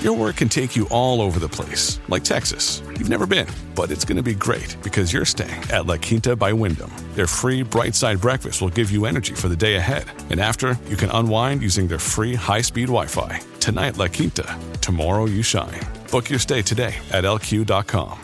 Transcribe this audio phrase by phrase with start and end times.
[0.00, 2.82] Your work can take you all over the place, like Texas.
[2.98, 6.36] You've never been, but it's going to be great because you're staying at La Quinta
[6.36, 6.92] by Wyndham.
[7.14, 10.04] Their free bright side breakfast will give you energy for the day ahead.
[10.30, 13.40] And after, you can unwind using their free high speed Wi Fi.
[13.58, 14.58] Tonight, La Quinta.
[14.82, 15.80] Tomorrow, you shine.
[16.10, 18.18] Book your stay today at lq.com.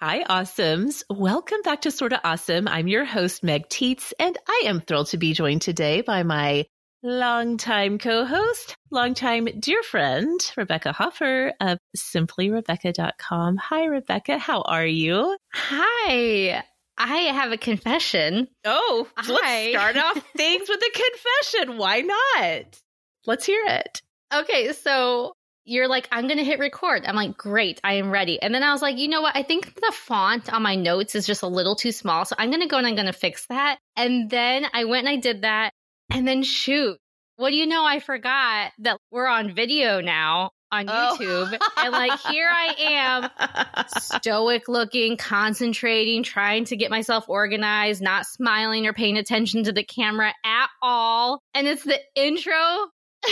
[0.00, 1.02] Hi, awesomes.
[1.08, 2.68] Welcome back to Sorta Awesome.
[2.68, 6.66] I'm your host, Meg Tietz, and I am thrilled to be joined today by my
[7.04, 13.58] longtime co-host, longtime dear friend, Rebekah Hoffer of simplyrebekah.com.
[13.58, 14.38] Hi, Rebekah.
[14.38, 15.36] How are you?
[15.52, 16.64] Hi.
[16.96, 18.48] I have a confession.
[18.64, 19.32] Oh, Hi.
[19.32, 21.76] let's start off things with a confession.
[21.76, 22.80] Why not?
[23.26, 24.00] Let's hear it.
[24.32, 25.34] Okay, so
[25.66, 27.04] you're like, I'm going to hit record.
[27.04, 28.40] I'm like, great, I am ready.
[28.40, 29.36] And then I was like, you know what?
[29.36, 32.24] I think the font on my notes is just a little too small.
[32.24, 33.78] So I'm going to go and I'm going to fix that.
[33.94, 35.70] And then I went and I did that.
[36.14, 36.96] And then shoot,
[37.36, 37.84] what do you know?
[37.84, 41.16] I forgot that we're on video now on Oh.
[41.18, 41.58] YouTube.
[41.76, 43.86] and like, here I am
[44.20, 49.84] stoic looking, concentrating, trying to get myself organized, not smiling or paying attention to the
[49.84, 51.40] camera at all.
[51.54, 52.54] And it's the intro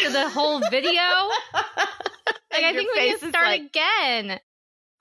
[0.03, 1.01] to the whole video.
[2.55, 4.39] Like, I think we need to start again.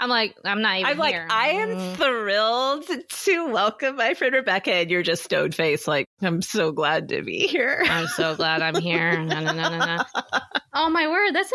[0.01, 1.27] I'm like, I'm not even I'm like, here.
[1.29, 1.95] I am Mm.
[1.95, 2.85] thrilled
[3.25, 5.87] to welcome my friend Rebekah, and you're just stone faced.
[5.87, 7.83] Like, I'm so glad to be here.
[7.85, 9.21] I'm so glad I'm here.
[9.23, 10.03] No, no, no, no, no.
[10.73, 11.51] Oh my word, that's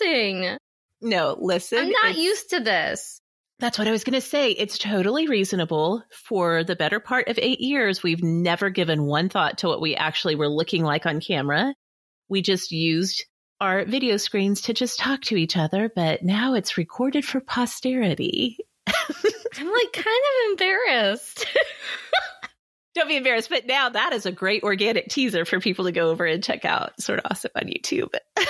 [0.00, 0.56] embarrassing.
[1.02, 1.78] No, listen.
[1.80, 3.20] I'm not used to this.
[3.58, 4.52] That's what I was going to say.
[4.52, 6.02] It's totally reasonable.
[6.26, 9.94] For the better part of eight years, we've never given one thought to what we
[9.94, 11.74] actually were looking like on camera.
[12.28, 13.26] We just used
[13.62, 18.58] our video screens to just talk to each other, but now it's recorded for posterity.
[18.88, 21.46] I'm like kind of embarrassed.
[22.96, 26.10] Don't be embarrassed, but now that is a great organic teaser for people to go
[26.10, 27.00] over and check out.
[27.00, 28.12] Sorta awesome on YouTube.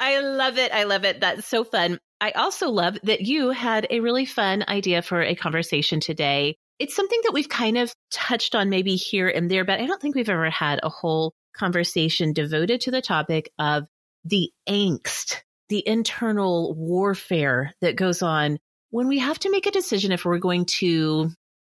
[0.00, 0.72] I love it.
[0.72, 1.20] I love it.
[1.20, 1.98] That's so fun.
[2.22, 6.56] I also love that you had a really fun idea for a conversation today.
[6.78, 10.00] It's something that we've kind of touched on maybe here and there, but I don't
[10.00, 13.84] think we've ever had a whole conversation devoted to the topic of
[14.24, 18.58] the angst, the internal warfare that goes on
[18.90, 21.30] when we have to make a decision if we're going to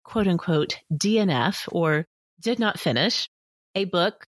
[0.05, 2.07] quote unquote DNF or
[2.41, 3.29] did not finish
[3.75, 4.27] a book.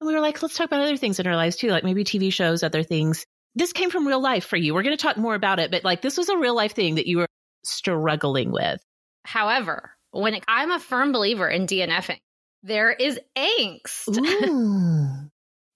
[0.00, 2.04] And we were like, let's talk about other things in our lives too, like maybe
[2.04, 3.24] TV shows, other things.
[3.54, 4.74] This came from real life for you.
[4.74, 6.96] We're going to talk more about it, but like this was a real life thing
[6.96, 7.28] that you were
[7.64, 8.80] struggling with.
[9.24, 12.18] However, when it, I'm a firm believer in DNFing,
[12.62, 15.28] there is angst.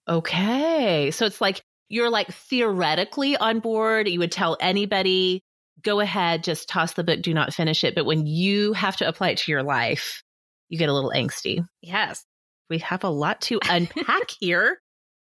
[0.07, 1.11] Okay.
[1.11, 4.07] So it's like you're like theoretically on board.
[4.07, 5.41] You would tell anybody,
[5.81, 7.95] go ahead, just toss the book, do not finish it.
[7.95, 10.23] But when you have to apply it to your life,
[10.69, 11.65] you get a little angsty.
[11.81, 12.25] Yes.
[12.69, 14.79] We have a lot to unpack here.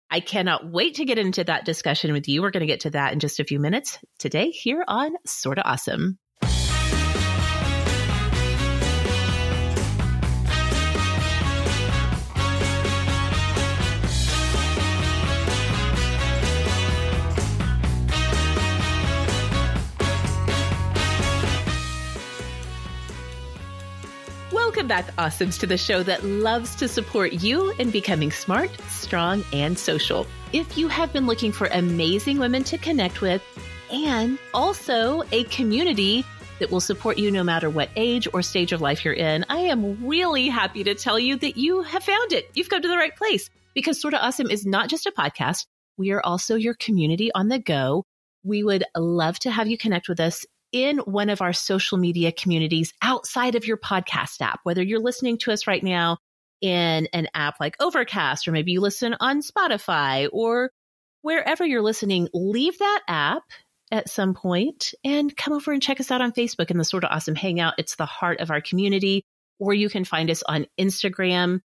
[0.10, 2.42] I cannot wait to get into that discussion with you.
[2.42, 5.64] We're going to get to that in just a few minutes today here on Sorta
[5.64, 6.20] Awesome.
[24.54, 29.44] Welcome back, Awesomes, to the show that loves to support you in becoming smart, strong,
[29.52, 30.28] and social.
[30.52, 33.42] If you have been looking for amazing women to connect with
[33.92, 36.24] and also a community
[36.60, 39.58] that will support you no matter what age or stage of life you're in, I
[39.58, 42.52] am really happy to tell you that you have found it.
[42.54, 45.66] You've come to the right place because Sorta Awesome is not just a podcast.
[45.98, 48.06] We are also your community on the go.
[48.44, 52.32] We would love to have you connect with us in one of our social media
[52.34, 56.18] communities outside of your podcast app, whether you're listening to us right now
[56.62, 60.72] in an app like Overcast, or maybe you listen on Spotify or
[61.22, 63.44] wherever you're listening, leave that app
[63.92, 67.08] at some point and come over and check us out on Facebook in the Sorta
[67.08, 67.76] Awesome Hangout.
[67.78, 69.24] It's the heart of our community.
[69.60, 71.60] Or you can find us on Instagram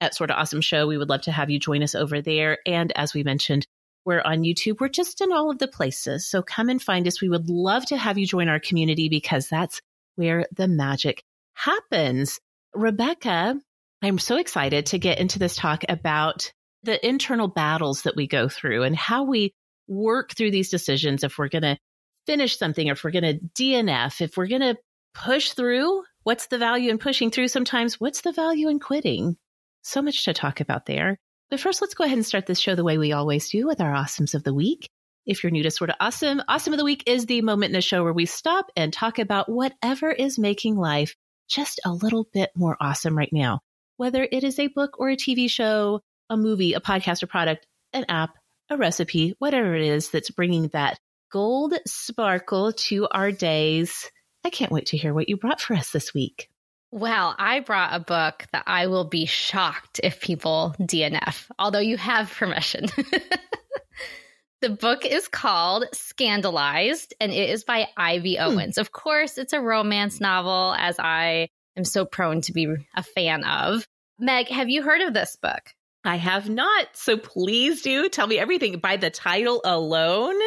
[0.00, 0.86] at Sorta Awesome Show.
[0.86, 2.58] We would love to have you join us over there.
[2.66, 3.66] And as we mentioned,
[4.04, 4.80] we're on YouTube.
[4.80, 6.26] We're just in all of the places.
[6.26, 7.20] So come and find us.
[7.20, 9.80] We would love to have you join our community because that's
[10.16, 11.22] where the magic
[11.54, 12.40] happens.
[12.74, 13.60] Rebekah,
[14.02, 16.52] I'm so excited to get into this talk about
[16.82, 19.54] the internal battles that we go through and how we
[19.88, 21.78] work through these decisions if we're going to
[22.26, 24.76] finish something, if we're going to DNF, if we're going to
[25.14, 28.00] push through, what's the value in pushing through sometimes?
[28.00, 29.36] What's the value in quitting?
[29.82, 31.18] So much to talk about there.
[31.50, 33.80] But first, let's go ahead and start this show the way we always do with
[33.80, 34.88] our awesomes of the week.
[35.26, 37.80] If you're new to Sorta Awesome, Awesome of the Week is the moment in the
[37.80, 41.14] show where we stop and talk about whatever is making life
[41.48, 43.60] just a little bit more awesome right now.
[43.96, 47.66] Whether it is a book or a TV show, a movie, a podcast or product,
[47.92, 48.36] an app,
[48.70, 50.98] a recipe, whatever it is that's bringing that
[51.30, 54.10] gold sparkle to our days.
[54.44, 56.48] I can't wait to hear what you brought for us this week.
[56.94, 61.96] Well, I brought a book that I will be shocked if people DNF, although you
[61.96, 62.86] have permission.
[64.60, 68.42] the book is called Scandalized and it is by Ivy hmm.
[68.44, 68.78] Owens.
[68.78, 73.42] Of course, it's a romance novel, as I am so prone to be a fan
[73.42, 73.84] of.
[74.20, 75.62] Meg, have you heard of this book?
[76.04, 76.90] I have not.
[76.92, 80.40] So please do tell me everything by the title alone.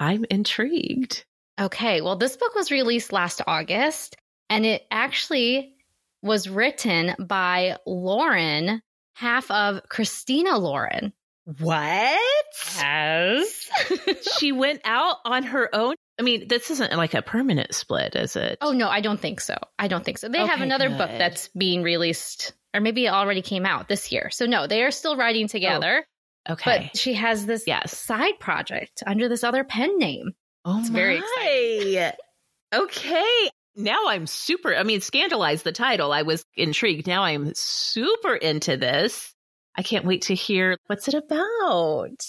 [0.00, 1.24] I'm intrigued.
[1.60, 2.00] Okay.
[2.00, 4.16] Well, this book was released last August
[4.50, 5.74] and it actually
[6.22, 8.82] was written by Lauren,
[9.14, 11.12] half of Christina Lauren.
[11.60, 12.18] What?
[12.76, 13.70] Yes.
[14.38, 15.94] she went out on her own.
[16.18, 18.58] I mean, this isn't like a permanent split, is it?
[18.60, 19.54] Oh, no, I don't think so.
[19.78, 20.28] I don't think so.
[20.28, 20.98] They okay, have another good.
[20.98, 24.30] book that's being released, or maybe it already came out this year.
[24.30, 26.04] So, no, they are still writing oh, together.
[26.48, 26.90] Oh, okay.
[26.92, 27.96] But she has this yes.
[27.96, 30.32] side project under this other pen name.
[30.64, 30.98] Oh, it's my.
[30.98, 32.18] very exciting.
[32.74, 36.12] okay now I'm super, I mean, scandalized the title.
[36.12, 37.06] I was intrigued.
[37.06, 39.34] Now I'm super into this.
[39.76, 42.26] I can't wait to hear what's it about.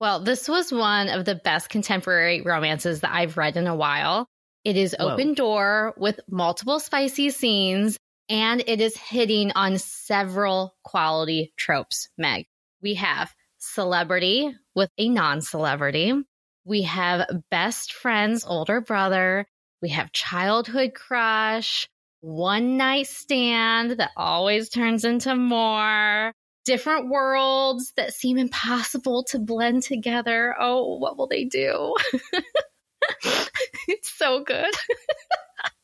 [0.00, 4.28] Well, this was one of the best contemporary romances that I've read in a while.
[4.64, 5.10] It is Whoa.
[5.10, 7.98] open door with multiple spicy scenes
[8.28, 12.46] and it is hitting on several quality tropes, Meg.
[12.82, 16.14] We have celebrity with a non celebrity.
[16.64, 19.46] We have best friend's older brother
[19.84, 21.90] we have childhood crush,
[22.22, 26.32] one night stand that always turns into more,
[26.64, 30.56] different worlds that seem impossible to blend together.
[30.58, 31.94] Oh, what will they do?
[33.86, 34.72] it's so good.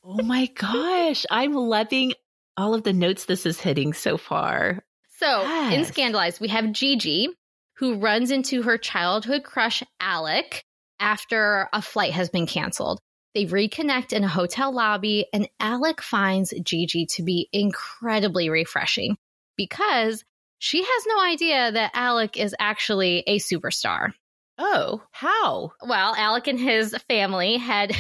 [0.03, 1.27] oh my gosh.
[1.31, 2.15] I'm loving
[2.57, 4.83] all of the notes this is hitting so far.
[5.19, 5.75] So yes.
[5.75, 7.29] in Scandalized, we have Gigi,
[7.77, 10.65] who runs into her childhood crush, Alec,
[10.99, 12.99] after a flight has been canceled.
[13.35, 19.17] They reconnect in a hotel lobby, and Alec finds Gigi to be incredibly refreshing
[19.57, 20.25] because
[20.59, 24.13] she has no idea that Alec is actually a superstar.
[24.59, 25.73] Oh, how?
[25.87, 27.97] Well, Alec and his family had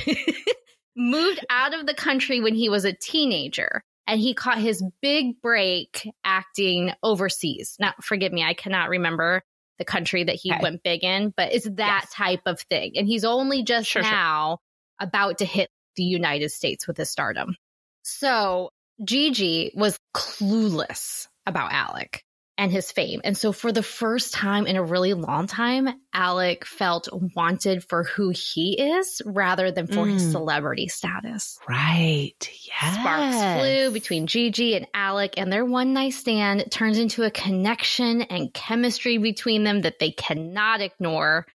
[0.96, 5.40] moved out of the country when he was a teenager and he caught his big
[5.40, 7.76] break acting overseas.
[7.78, 9.42] Now, forgive me, I cannot remember
[9.78, 10.60] the country that he okay.
[10.60, 12.12] went big in, but it's that yes.
[12.12, 12.92] type of thing.
[12.96, 14.58] And he's only just sure, now
[15.00, 17.56] about to hit the United States with his stardom.
[18.02, 18.70] So
[19.04, 22.22] Gigi was clueless about Alec
[22.60, 23.22] and his fame.
[23.24, 28.04] And so for the first time in a really long time, Alec felt wanted for
[28.04, 30.12] who he is rather than for mm.
[30.12, 31.58] his celebrity status.
[31.66, 32.34] Right.
[32.66, 32.94] Yes.
[32.94, 38.20] Sparks flew between Gigi and Alec and their one night stand turns into a connection
[38.22, 41.46] and chemistry between them that they cannot ignore.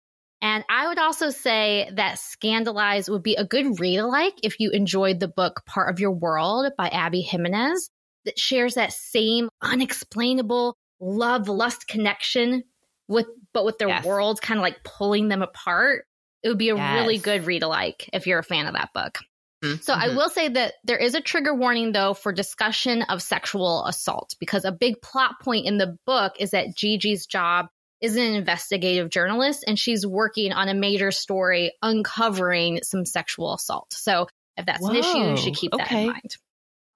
[0.41, 4.69] And I would also say that Scandalize would be a good read alike if you
[4.71, 7.89] enjoyed the book Part of Your World by Abby Jimenez
[8.25, 12.63] that shares that same unexplainable love lust connection
[13.07, 14.05] with but with their yes.
[14.05, 16.05] worlds kind of like pulling them apart.
[16.43, 16.99] It would be a yes.
[16.99, 19.19] really good read alike if you're a fan of that book.
[19.63, 19.81] Mm-hmm.
[19.81, 23.85] So I will say that there is a trigger warning though for discussion of sexual
[23.85, 27.67] assault because a big plot point in the book is that Gigi's job
[28.05, 33.91] is an investigative journalist and she's working on a major story uncovering some sexual assault.
[33.91, 35.83] So if that's Whoa, an issue, you should keep okay.
[35.83, 36.37] that in mind.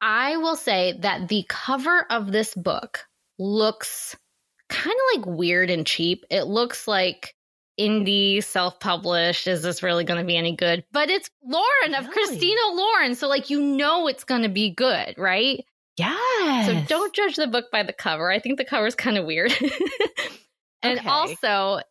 [0.02, 3.06] I will say that the cover of this book
[3.38, 4.16] looks
[4.70, 6.26] kind of like weird and cheap.
[6.30, 7.36] It looks like
[7.80, 12.60] indie self-published is this really going to be any good but it's lauren of christina
[12.74, 15.64] lauren so like you know it's going to be good right
[15.96, 19.18] yeah so don't judge the book by the cover i think the cover is kind
[19.18, 19.54] of weird
[20.82, 21.10] And okay.
[21.10, 21.82] also,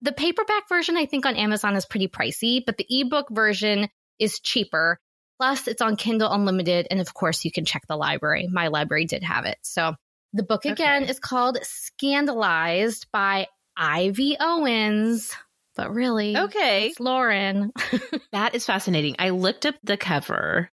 [0.00, 4.40] the paperback version, I think on Amazon is pretty pricey, but the ebook version is
[4.40, 4.98] cheaper.
[5.38, 6.86] Plus, it's on Kindle Unlimited.
[6.90, 8.48] And of course, you can check the library.
[8.50, 9.58] My library did have it.
[9.62, 9.94] So
[10.32, 11.10] the book again okay.
[11.10, 13.46] is called Scandalized by
[13.76, 15.32] Ivy Owens.
[15.74, 17.72] But really, okay, it's Lauren.
[18.32, 19.16] that is fascinating.
[19.18, 20.70] I looked up the cover.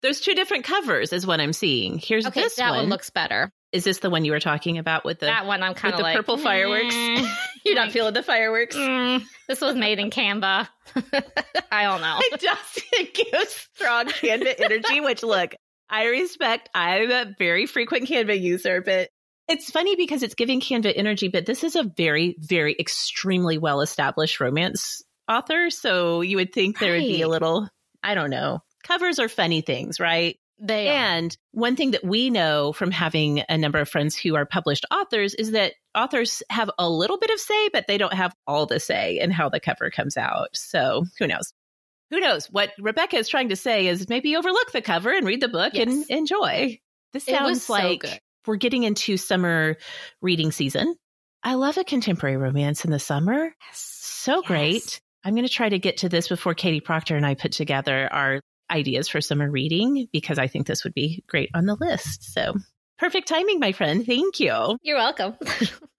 [0.00, 1.98] There's two different covers, is what I'm seeing.
[1.98, 2.80] Here's okay, this that one.
[2.80, 3.50] one looks better.
[3.72, 5.98] Is this the one you were talking about with the that one I'm kind of
[5.98, 6.94] the like purple fireworks?
[6.94, 7.28] "Mm,
[7.64, 8.74] You're not feeling the fireworks.
[8.76, 10.68] mm, this was made in Canva.
[11.72, 12.18] I don't know.
[12.32, 12.82] It does.
[12.92, 15.54] It gives strong Canva energy, which look,
[15.90, 16.70] I respect.
[16.74, 19.10] I'm a very frequent Canva user, but
[19.48, 23.80] it's funny because it's giving Canva energy, but this is a very, very extremely well
[23.82, 25.70] established romance author.
[25.70, 27.68] So you would think there would be a little,
[28.02, 28.62] I don't know.
[28.84, 30.38] Covers are funny things, right?
[30.60, 30.92] They are.
[30.92, 34.84] And one thing that we know from having a number of friends who are published
[34.90, 38.66] authors is that authors have a little bit of say, but they don't have all
[38.66, 40.48] the say in how the cover comes out.
[40.54, 41.52] So who knows?
[42.10, 42.46] Who knows?
[42.46, 45.74] What Rebekah is trying to say is maybe overlook the cover and read the book
[45.74, 46.80] and enjoy.
[47.12, 48.18] This sounds so like good.
[48.46, 49.76] we're getting into summer
[50.22, 50.96] reading season.
[51.42, 53.54] I love a contemporary romance in the summer.
[53.72, 54.46] So Yes.
[54.46, 55.00] great.
[55.24, 58.08] I'm going to try to get to this before Katie Proctor and I put together
[58.12, 62.32] our ideas for summer reading because I think this would be great on the list.
[62.32, 62.54] So
[62.98, 64.04] perfect timing, my friend.
[64.04, 64.76] Thank you.
[64.82, 65.34] You're welcome.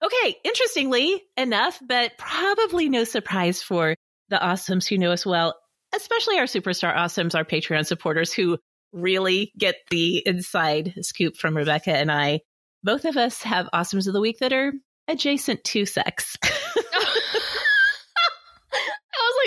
[0.02, 3.94] Okay, interestingly enough, but probably no surprise for
[4.30, 5.54] the awesomes who know us well,
[5.94, 8.56] especially our superstar awesomes, our Patreon supporters who
[8.94, 12.40] really get the inside scoop from Rebekah and I.
[12.82, 14.72] Both of us have awesomes of the week that are
[15.06, 16.38] adjacent to sex.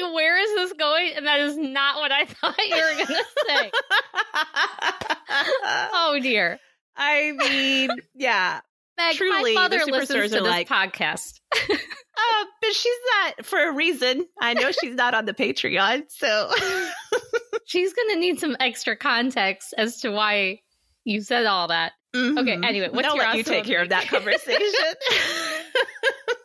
[0.01, 1.13] Was like, where is this going?
[1.15, 3.71] And that is not what I thought you were going to say.
[5.93, 6.59] oh, dear.
[6.95, 8.59] I mean, yeah.
[8.97, 11.39] Meg, Truly, my mother listens to this like- podcast.
[12.15, 14.23] Uh, but she's not for a reason.
[14.39, 16.51] I know she's not on the Patreon, so
[17.65, 20.59] She's going to need some extra context as to why
[21.05, 21.93] you said all that.
[22.15, 22.63] Okay, Mhm.
[22.65, 24.62] anyway, what's I'll your let you take care of that conversation.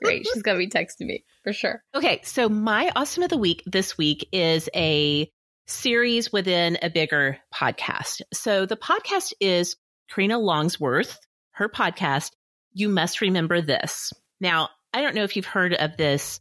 [0.02, 0.26] Great.
[0.26, 1.82] She's going to be texting me for sure.
[1.94, 5.30] okay, so my awesome of the week this week is a
[5.66, 8.22] series within a bigger podcast.
[8.32, 9.76] So the podcast is
[10.10, 11.18] Karina Longworth,
[11.52, 12.32] her podcast.
[12.72, 14.12] You must remember this.
[14.40, 16.40] Now, I don't know if you've heard of this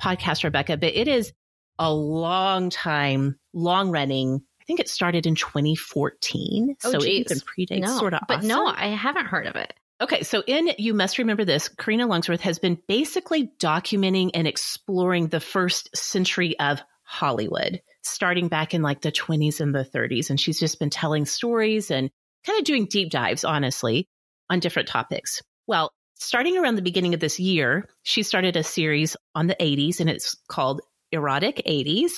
[0.00, 1.32] podcast, Rebekah, but it is
[1.78, 4.42] a long time, long running.
[4.60, 6.76] I think it started in 2014.
[6.84, 7.20] Oh, so it geez.
[7.20, 9.72] even predates no, sort of but no, I haven't heard of it.
[9.98, 15.28] Okay, so in You Must Remember This, Karina Longworth has been basically documenting and exploring
[15.28, 20.28] the first century of Hollywood, starting back in like the 20s and the 30s.
[20.28, 22.10] And she's just been telling stories and
[22.44, 24.06] kind of doing deep dives, honestly,
[24.50, 25.42] on different topics.
[25.66, 30.00] Well, starting around the beginning of this year, she started a series on the 80s
[30.00, 32.10] and it's called Erotic 80s.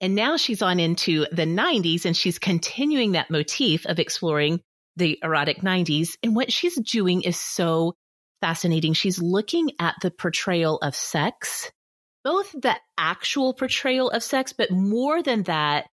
[0.00, 4.60] And now she's on into the 90s and she's continuing that motif of exploring
[4.98, 6.16] the erotic 90s.
[6.22, 7.94] And what she's doing is so
[8.40, 8.92] fascinating.
[8.92, 11.70] She's looking at the portrayal of sex,
[12.24, 15.86] both the actual portrayal of sex, but more than that,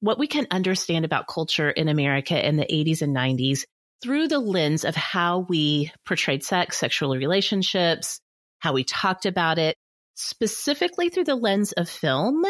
[0.00, 3.64] what we can understand about culture in America in the 80s and 90s
[4.02, 8.20] through the lens of how we portrayed sex, sexual relationships,
[8.58, 9.74] how we talked about it,
[10.14, 12.44] specifically through the lens of film,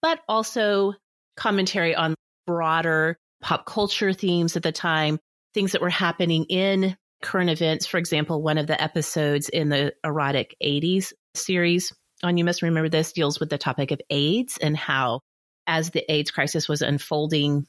[0.00, 0.94] but also
[1.36, 2.14] commentary on
[2.46, 5.18] broader pop culture themes at the time,
[5.54, 7.86] things that were happening in current events.
[7.86, 11.92] For example, one of the episodes in the erotic 80s series
[12.22, 15.20] on You Must Remember This deals with the topic of AIDS and how,
[15.66, 17.66] as the AIDS crisis was unfolding,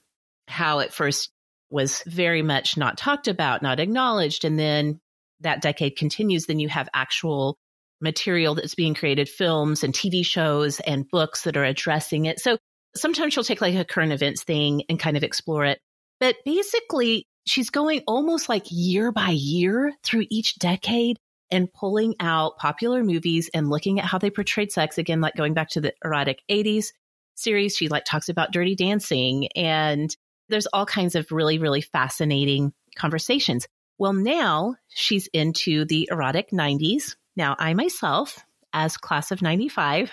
[0.48, 1.32] how at first
[1.70, 4.46] was very much not talked about, not acknowledged.
[4.46, 5.00] And then
[5.42, 6.46] that decade continues.
[6.46, 7.58] Then you have actual
[8.02, 12.40] material that's being created, films and TV shows and books that are addressing it.
[12.40, 12.58] So
[12.96, 15.80] sometimes she'll take like a current events thing and kind of explore it.
[16.20, 21.18] But basically, she's going almost like year by year through each decade
[21.52, 24.98] and pulling out popular movies and looking at how they portrayed sex.
[24.98, 26.94] Again, like going back to the erotic 80s
[27.36, 30.16] series, she like talks about dirty dancing and
[30.50, 33.68] there's all kinds of really, really fascinating conversations.
[33.98, 37.16] Well, now she's into the erotic 90s.
[37.36, 40.12] Now, I myself, as class of 95,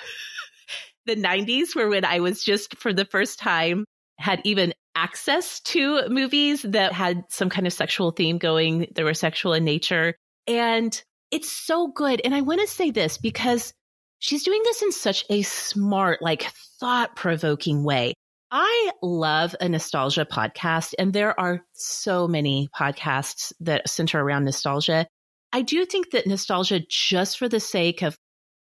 [1.07, 3.85] the 90s were when I was just for the first time
[4.19, 8.89] had even access to movies that had some kind of sexual theme going.
[8.95, 10.15] They were sexual in nature.
[10.47, 12.21] And it's so good.
[12.25, 13.73] And I want to say this because
[14.19, 18.15] she's doing this in such a smart, like thought provoking way.
[18.53, 25.07] I love a nostalgia podcast, and there are so many podcasts that center around nostalgia.
[25.53, 28.17] I do think that nostalgia, just for the sake of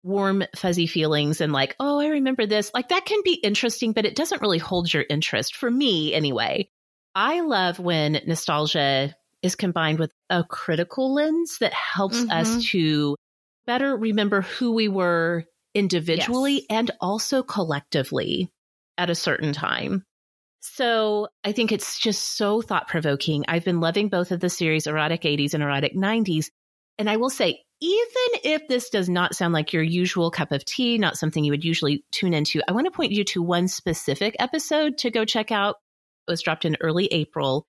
[0.02, 4.06] warm, fuzzy feelings and like, oh, I remember this, like that can be interesting, but
[4.06, 6.68] it doesn't really hold your interest for me anyway.
[7.14, 12.32] I love when nostalgia is combined with a critical lens that helps Mhm.
[12.32, 13.16] us to
[13.66, 16.64] better remember who we were individually Yes.
[16.70, 18.50] and also collectively
[18.96, 20.04] at a certain time.
[20.60, 23.44] So I think it's just so thought provoking.
[23.46, 26.50] I've been loving both of the series, Erotic 80s and Erotic 90s.
[26.98, 30.64] And I will say, even if this does not sound like your usual cup of
[30.64, 33.68] tea, not something you would usually tune into, I want to point you to one
[33.68, 35.76] specific episode to go check out.
[36.26, 37.66] It was dropped in early April.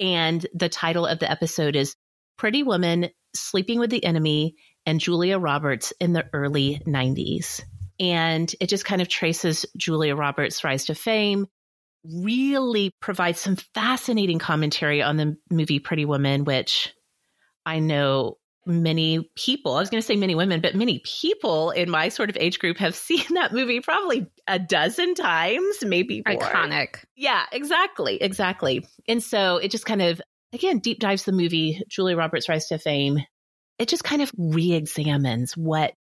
[0.00, 1.94] And the title of the episode is
[2.36, 4.56] Pretty Woman Sleeping with the Enemy
[4.86, 7.62] and Julia Roberts in the early 90s.
[8.00, 11.46] And it just kind of traces Julia Roberts' rise to fame,
[12.04, 16.92] really provides some fascinating commentary on the movie Pretty Woman, which
[17.64, 21.90] I know many people, I was going to say many women, but many people in
[21.90, 26.38] my sort of age group have seen that movie probably a dozen times, maybe more.
[26.38, 27.04] Iconic.
[27.16, 28.22] Yeah, exactly.
[28.22, 28.86] Exactly.
[29.08, 30.20] And so it just kind of,
[30.52, 33.18] again, deep dives the movie, Julia Roberts' Rise to Fame.
[33.78, 35.94] It just kind of re examines what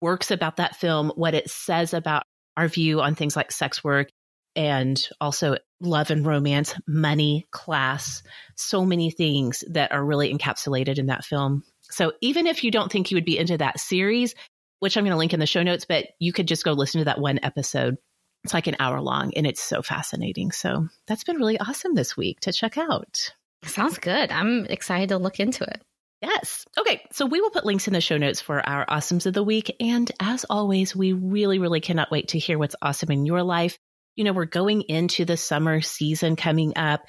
[0.00, 2.24] works about that film, what it says about
[2.56, 4.08] our view on things like sex work
[4.56, 8.22] and also love and romance, money, class,
[8.56, 11.62] so many things that are really encapsulated in that film.
[11.90, 14.34] So even if you don't think you would be into that series,
[14.80, 17.00] which I'm going to link in the show notes, but you could just go listen
[17.00, 17.96] to that one episode.
[18.44, 20.50] It's like an hour long and it's so fascinating.
[20.50, 23.32] So that's been really awesome this week to check out.
[23.64, 24.32] Sounds good.
[24.32, 25.82] I'm excited to look into it.
[26.22, 26.66] Yes.
[26.78, 27.02] Okay.
[27.12, 29.74] So we will put links in the show notes for our awesomes of the week.
[29.80, 33.78] And as always, we really, really cannot wait to hear what's awesome in your life.
[34.16, 37.02] You know, we're going into the summer season coming up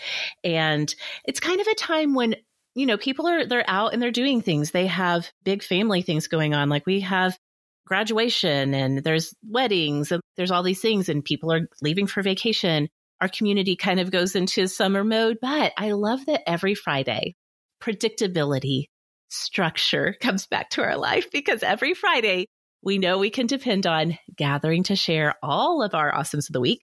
[0.44, 0.94] and
[1.26, 2.36] it's kind of a time when
[2.76, 4.72] you know, people are they're out and they're doing things.
[4.72, 6.70] They have big family things going on.
[6.70, 7.38] Like we have
[7.86, 12.88] graduation and there's weddings and there's all these things and people are leaving for vacation.
[13.20, 17.36] Our community kind of goes into summer mode, but I love that every Friday
[17.82, 18.86] predictability,
[19.30, 22.46] structure comes back to our life because every Friday
[22.84, 26.62] we know we can depend on gathering to share all of our awesomes of the
[26.62, 26.82] week.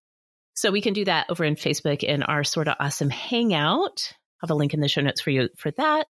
[0.54, 4.54] So we can do that over in Facebook in our sorta awesome hangout have a
[4.54, 6.07] link in the show notes for you for that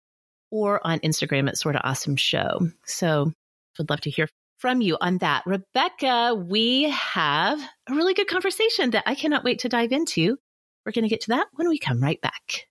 [0.51, 2.69] or on Instagram at Sorta Awesome Show.
[2.85, 3.31] So
[3.77, 4.27] would love to hear
[4.57, 5.43] from you on that.
[5.45, 10.37] Rebekah, we have a really good conversation that I cannot wait to dive into.
[10.85, 12.67] We're going to get to that when we come right back.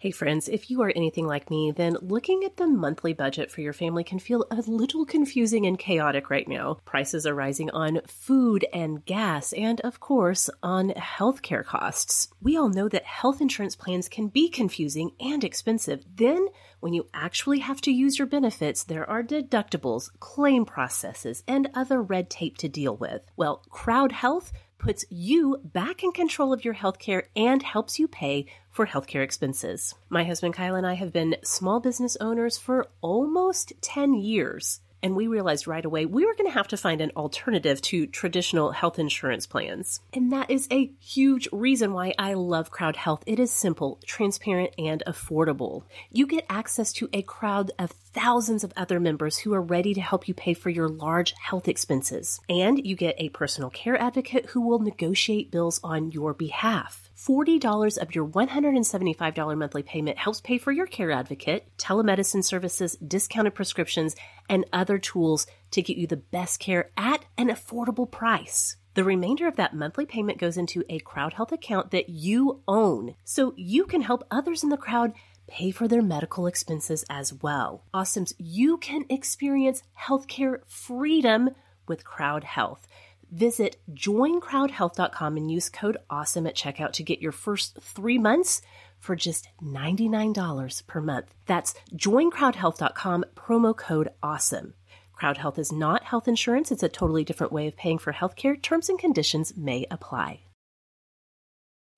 [0.00, 3.62] Hey friends, if you are anything like me, then looking at the monthly budget for
[3.62, 6.78] your family can feel a little confusing and chaotic right now.
[6.84, 12.28] Prices are rising on food and gas, and of course, on healthcare costs.
[12.40, 16.04] We all know that health insurance plans can be confusing and expensive.
[16.14, 16.46] Then,
[16.78, 22.00] when you actually have to use your benefits, there are deductibles, claim processes, and other
[22.00, 23.22] red tape to deal with.
[23.36, 28.86] Well, CrowdHealth puts you back in control of your healthcare and helps you pay for
[28.86, 29.94] healthcare expenses.
[30.08, 34.80] My husband Kyle and I have been small business owners for almost 10 years.
[35.02, 38.06] And we realized right away we were going to have to find an alternative to
[38.06, 40.00] traditional health insurance plans.
[40.12, 43.22] And that is a huge reason why I love CrowdHealth.
[43.26, 45.84] It is simple, transparent, and affordable.
[46.10, 50.00] You get access to a crowd of thousands of other members who are ready to
[50.00, 52.40] help you pay for your large health expenses.
[52.48, 57.07] And you get a personal care advocate who will negotiate bills on your behalf.
[57.18, 63.54] $40 of your $175 monthly payment helps pay for your care advocate, telemedicine services, discounted
[63.54, 64.14] prescriptions,
[64.48, 68.76] and other tools to get you the best care at an affordable price.
[68.94, 73.16] The remainder of that monthly payment goes into a crowd health account that you own,
[73.24, 75.12] so you can help others in the crowd
[75.48, 77.84] pay for their medical expenses as well.
[77.94, 81.50] Awesomes, you can experience healthcare freedom
[81.88, 82.80] with CrowdHealth.
[83.30, 88.62] Visit joincrowdhealth.com and use code AWESOME at checkout to get your first three months
[88.98, 91.34] for just $99 per month.
[91.46, 94.72] That's joincrowdhealth.com, promo code AWESOME.
[95.20, 98.60] CrowdHealth is not health insurance, it's a totally different way of paying for healthcare.
[98.60, 100.40] Terms and conditions may apply.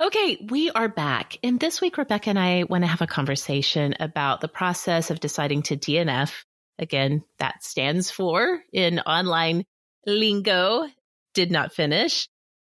[0.00, 1.36] Okay, we are back.
[1.42, 5.20] And this week, Rebekah and I want to have a conversation about the process of
[5.20, 6.32] deciding to DNF.
[6.78, 9.66] Again, that stands for in online
[10.06, 10.86] lingo
[11.34, 12.28] did not finish.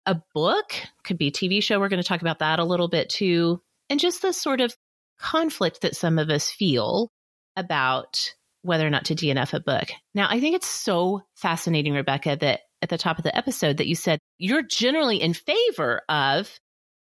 [0.06, 0.72] A book
[1.04, 1.78] could be a TV show.
[1.78, 3.60] We're going to talk about that a little bit too.
[3.88, 4.74] And just the sort of
[5.18, 7.08] conflict that some of us feel
[7.56, 9.88] about whether or not to DNF a book.
[10.14, 13.86] Now, I think it's so fascinating, Rebekah, that at the top of the episode that
[13.86, 16.50] you said you're generally in favor of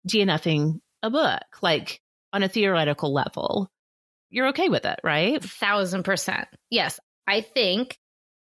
[0.07, 1.99] DNFing a book, like
[2.33, 3.69] on a theoretical level.
[4.29, 5.43] You're okay with it, right?
[5.43, 6.47] Thousand percent.
[6.69, 6.99] Yes.
[7.27, 7.97] I think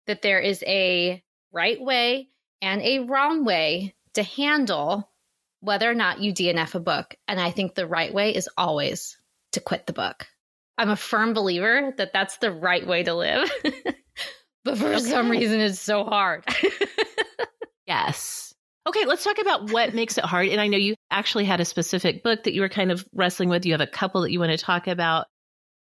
[0.07, 1.21] that there is a
[1.51, 2.29] right way
[2.61, 5.09] and a wrong way to handle
[5.61, 7.15] whether or not you DNF a book.
[7.27, 9.17] And I think the right way is always
[9.53, 10.27] to quit the book.
[10.77, 13.51] I'm a firm believer that that's the right way to live.
[14.63, 14.99] but for okay.
[14.99, 16.45] some reason, it's so hard.
[17.87, 18.53] yes.
[18.87, 20.47] Okay, let's talk about what makes it hard.
[20.47, 23.49] And I know you actually had a specific book that you were kind of wrestling
[23.49, 23.65] with.
[23.65, 25.27] You have a couple that you want to talk about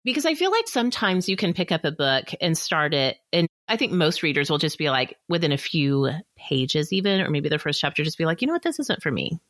[0.07, 3.17] because I feel like sometimes you can pick up a book and start it.
[3.33, 7.29] And I think most readers will just be like, within a few pages, even, or
[7.29, 9.41] maybe the first chapter, just be like, you know what, this isn't for me,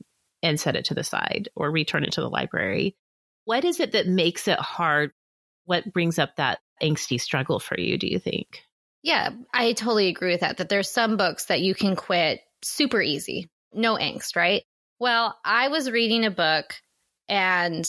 [0.42, 2.96] and set it to the side or return it to the library.
[3.44, 5.12] What is it that makes it hard?
[5.66, 8.62] What brings up that angsty struggle for you, do you think?
[9.02, 10.56] Yeah, I totally agree with that.
[10.56, 14.62] That there's some books that you can quit super easy, no angst, right?
[14.98, 16.72] Well, I was reading a book
[17.28, 17.86] and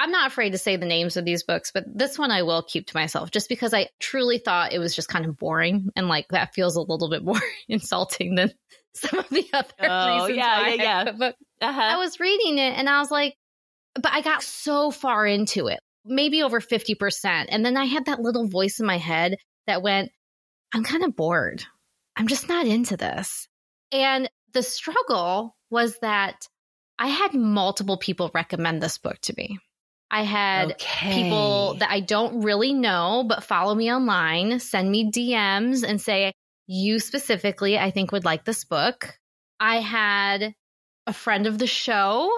[0.00, 2.62] I'm not afraid to say the names of these books, but this one I will
[2.62, 5.90] keep to myself just because I truly thought it was just kind of boring.
[5.94, 8.50] And like that feels a little bit more insulting than
[8.94, 10.38] some of the other oh, reasons.
[10.38, 11.12] Yeah, yeah, yeah.
[11.12, 11.80] But uh-huh.
[11.82, 13.36] I was reading it and I was like,
[13.94, 17.46] but I got so far into it, maybe over 50%.
[17.50, 19.36] And then I had that little voice in my head
[19.66, 20.10] that went,
[20.72, 21.62] I'm kind of bored.
[22.16, 23.48] I'm just not into this.
[23.92, 26.48] And the struggle was that
[26.98, 29.58] I had multiple people recommend this book to me.
[30.10, 31.22] I had okay.
[31.22, 36.32] people that I don't really know, but follow me online, send me DMs and say,
[36.66, 39.18] you specifically, I think would like this book.
[39.60, 40.54] I had
[41.06, 42.30] a friend of the show,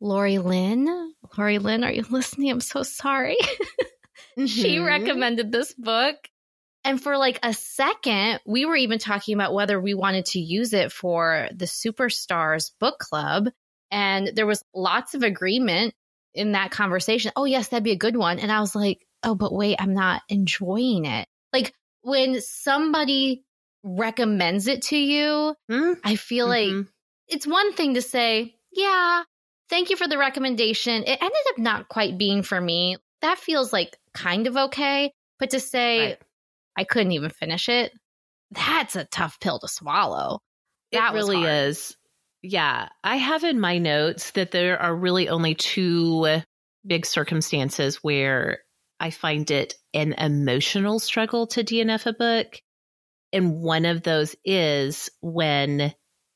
[0.00, 1.12] Lori Lynn.
[1.36, 2.50] Lori Lynn, are you listening?
[2.50, 3.36] I'm so sorry.
[4.38, 4.46] mm-hmm.
[4.46, 6.16] She recommended this book.
[6.84, 10.72] And for like a second, we were even talking about whether we wanted to use
[10.72, 13.48] it for the Superstars book club.
[13.90, 15.94] And there was lots of agreement
[16.36, 17.32] in that conversation.
[17.36, 18.38] Oh, yes, that'd be a good one.
[18.38, 21.26] And I was like, oh, but wait, I'm not enjoying it.
[21.52, 21.72] Like
[22.02, 23.44] when somebody
[23.82, 25.92] recommends it to you, mm-hmm.
[26.04, 26.76] I feel mm-hmm.
[26.78, 26.86] like
[27.28, 29.22] it's one thing to say, yeah,
[29.68, 31.02] thank you for the recommendation.
[31.02, 32.96] It ended up not quite being for me.
[33.22, 35.12] That feels like kind of okay.
[35.38, 36.18] But to say, right.
[36.76, 37.92] I couldn't even finish it.
[38.50, 40.40] That's a tough pill to swallow.
[40.92, 41.96] That it really is.
[42.42, 42.88] Yeah.
[43.02, 46.40] I have in my notes that there are really only two
[46.86, 48.60] big circumstances where
[49.00, 52.60] I find it an emotional struggle to DNF a book.
[53.32, 55.92] And one of those is when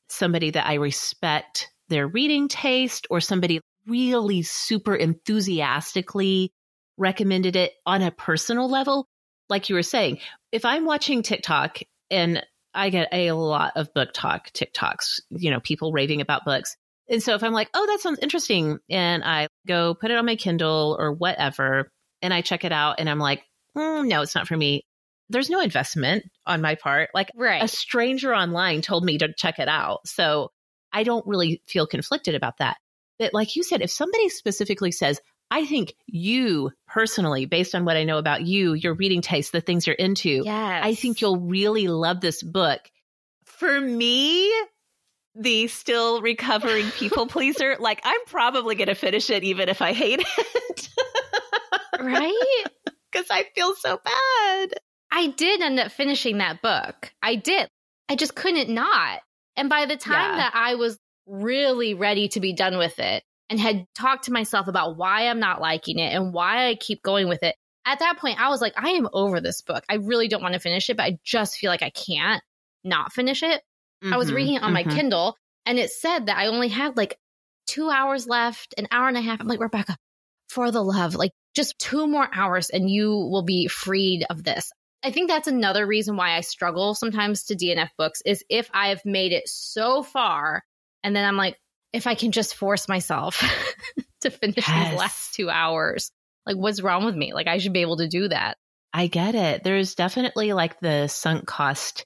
[0.09, 6.51] somebody that I respect their reading taste or somebody really super enthusiastically
[6.97, 9.07] recommended it on a personal level
[9.49, 10.19] like you were saying,
[10.51, 15.91] if I'm watching TikTok and I get a lot of BookTok TikToks, you know, people
[15.91, 16.77] raving about books.
[17.09, 20.25] And so if I'm like, oh, that sounds interesting, and I go put it on
[20.25, 23.43] my Kindle or whatever, and I check it out, and I'm like,
[23.77, 24.83] mm, no, it's not for me.
[25.29, 27.09] There's no investment on my part.
[27.13, 27.63] Like right.
[27.63, 30.01] a stranger online told me to check it out.
[30.05, 30.51] So
[30.91, 32.77] I don't really feel conflicted about that.
[33.17, 37.97] But like you said, if somebody specifically says, I think you personally, based on what
[37.97, 40.81] I know about you, your reading taste, the things you're into, yes.
[40.83, 42.79] I think you'll really love this book.
[43.43, 44.49] For me,
[45.35, 49.91] the still recovering people pleaser, like I'm probably going to finish it even if I
[49.91, 50.89] hate it.
[51.99, 52.33] right?
[53.11, 54.73] Because I feel so bad.
[55.11, 57.11] I did end up finishing that book.
[57.21, 57.67] I did.
[58.07, 59.19] I just couldn't not.
[59.57, 60.37] And by the time yeah.
[60.37, 64.69] that I was really ready to be done with it, and had talked to myself
[64.69, 67.53] about why I'm not liking it and why I keep going with it.
[67.85, 69.83] At that point, I was like, I am over this book.
[69.89, 72.41] I really don't want to finish it, but I just feel like I can't
[72.85, 73.61] not finish it.
[74.03, 74.89] Mm-hmm, I was mm-hmm, reading it on mm-hmm.
[74.89, 75.35] my Kindle
[75.65, 77.17] and it said that I only had like
[77.67, 79.41] two hours left, an hour and a half.
[79.41, 79.97] I'm like, Rebekah,
[80.47, 84.71] for the love, like just two more hours and you will be freed of this.
[85.03, 89.03] I think that's another reason why I struggle sometimes to DNF books is if I've
[89.03, 90.63] made it so far
[91.03, 91.57] and then I'm like,
[91.93, 93.41] if I can just force myself
[94.21, 94.89] to finish yes.
[94.89, 96.11] these last two hours.
[96.45, 97.33] Like, what's wrong with me?
[97.33, 98.57] Like, I should be able to do that.
[98.93, 99.63] I get it.
[99.63, 102.05] There's definitely like the sunk cost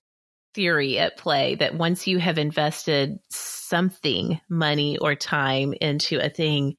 [0.54, 6.76] theory at play that once you have invested something, money or time into a thing,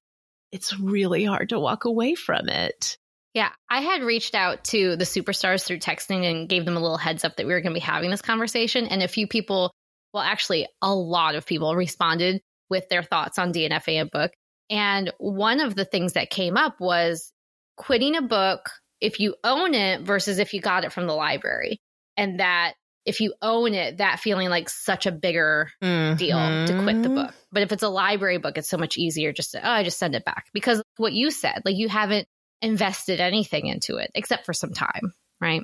[0.52, 2.96] it's really hard to walk away from it.
[3.34, 6.96] Yeah, I had reached out to the superstars through texting and gave them a little
[6.96, 8.86] heads up that we were going to be having this conversation.
[8.86, 9.72] And a few people,
[10.14, 14.32] well, actually, a lot of people responded with their thoughts on DNFA a book.
[14.70, 17.32] And one of the things that came up was
[17.76, 21.80] quitting a book if you own it versus if you got it from the library.
[22.16, 22.74] And that
[23.04, 26.16] if you own it, that feeling like such a bigger mm-hmm.
[26.16, 27.34] deal to quit the book.
[27.52, 29.98] But if it's a library book, it's so much easier just to, oh, I just
[29.98, 30.46] send it back.
[30.52, 32.26] Because what you said, like you haven't
[32.62, 35.62] invested anything into it except for some time, right?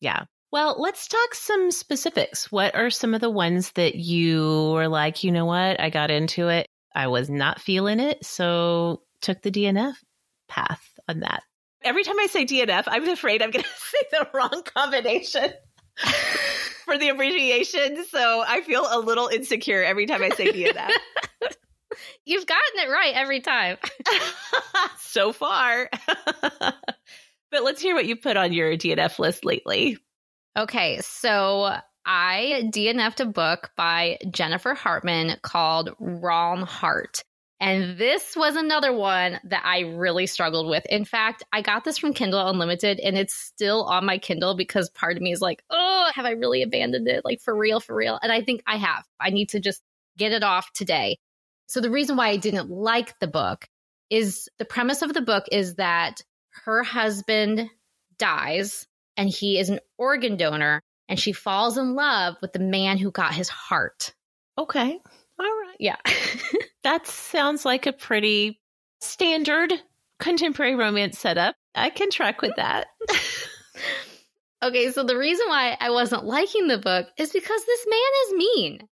[0.00, 0.24] Yeah.
[0.54, 2.52] Well, let's talk some specifics.
[2.52, 5.80] What are some of the ones that you were like, you know what?
[5.80, 6.68] I got into it.
[6.94, 8.24] I was not feeling it.
[8.24, 9.94] So took the DNF
[10.48, 11.42] path on that.
[11.82, 15.50] Every time I say DNF, I'm afraid I'm going to say the wrong combination.
[16.84, 18.04] for the abbreviation.
[18.04, 20.90] So I feel a little insecure every time I say DNF.
[22.24, 23.78] You've gotten it right every time.
[25.00, 25.90] so far.
[27.50, 29.98] but let's hear what you put on your DNF list lately.
[30.56, 37.24] Okay, so I DNF'd a book by Jennifer Hartmann called Wrong Heart.
[37.58, 40.84] And this was another one that I really struggled with.
[40.86, 44.90] In fact, I got this from Kindle Unlimited and it's still on my Kindle because
[44.90, 47.24] part of me is like, oh, have I really abandoned it?
[47.24, 48.18] Like for real, for real.
[48.22, 49.04] And I think I have.
[49.18, 49.82] I need to just
[50.16, 51.18] get it off today.
[51.66, 53.66] So the reason why I didn't like the book
[54.10, 56.20] is the premise of the book is that
[56.64, 57.70] her husband
[58.18, 62.98] dies and he is an organ donor and she falls in love with the man
[62.98, 64.14] who got his heart.
[64.58, 64.98] Okay.
[65.38, 65.76] All right.
[65.78, 65.96] Yeah.
[66.84, 68.60] that sounds like a pretty
[69.00, 69.72] standard
[70.18, 71.56] contemporary romance setup.
[71.74, 72.86] I can track with that.
[74.62, 78.32] okay, so the reason why I wasn't liking the book is because this man is
[78.34, 78.88] mean.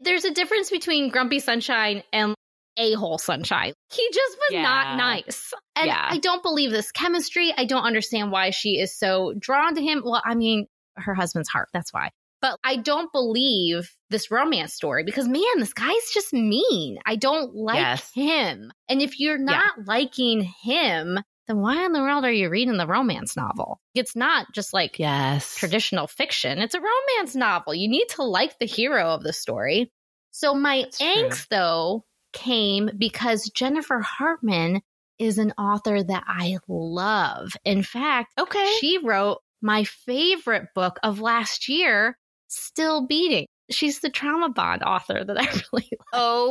[0.00, 2.34] There's a difference between Grumpy Sunshine and
[2.78, 3.74] a hole sunshine.
[3.92, 4.62] He just was yeah.
[4.62, 5.52] not nice.
[5.76, 6.06] And yeah.
[6.10, 7.52] I don't believe this chemistry.
[7.56, 10.02] I don't understand why she is so drawn to him.
[10.04, 11.68] Well, I mean, her husband's heart.
[11.72, 12.10] That's why.
[12.40, 16.98] But I don't believe this romance story because, man, this guy's just mean.
[17.04, 18.10] I don't like yes.
[18.14, 18.72] him.
[18.88, 19.84] And if you're not yeah.
[19.86, 23.80] liking him, then why in the world are you reading the romance novel?
[23.94, 25.56] It's not just like yes.
[25.56, 27.74] traditional fiction, it's a romance novel.
[27.74, 29.90] You need to like the hero of the story.
[30.30, 31.56] So, my That's angst, true.
[31.56, 32.04] though,
[32.38, 34.80] came because Jennifer Hartmann
[35.18, 37.52] is an author that I love.
[37.64, 38.76] In fact, okay.
[38.80, 43.46] she wrote my favorite book of last year, Still Beating.
[43.70, 46.48] She's the trauma bond author that I really like.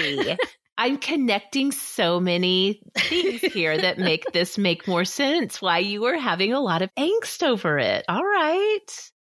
[0.00, 0.36] Okay.
[0.78, 5.62] I'm connecting so many things here that make this make more sense.
[5.62, 8.04] Why you were having a lot of angst over it.
[8.08, 8.80] All right.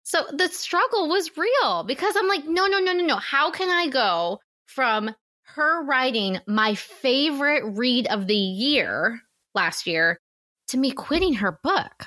[0.05, 3.17] So the struggle was real because I'm like, no, no, no, no, no.
[3.17, 5.15] How can I go from
[5.55, 9.21] her writing my favorite read of the year
[9.55, 10.19] last year
[10.69, 12.07] to me quitting her book?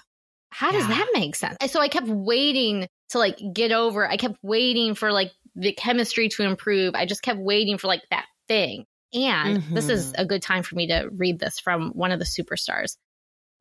[0.52, 0.95] How does yeah.
[0.95, 1.58] that make sense?
[1.67, 4.08] So I kept waiting to like get over.
[4.08, 6.95] I kept waiting for like the chemistry to improve.
[6.95, 8.86] I just kept waiting for like that thing.
[9.13, 9.74] And mm-hmm.
[9.74, 10.22] this is mm-hmm.
[10.22, 12.98] a good time for me to read this from one of the superstars.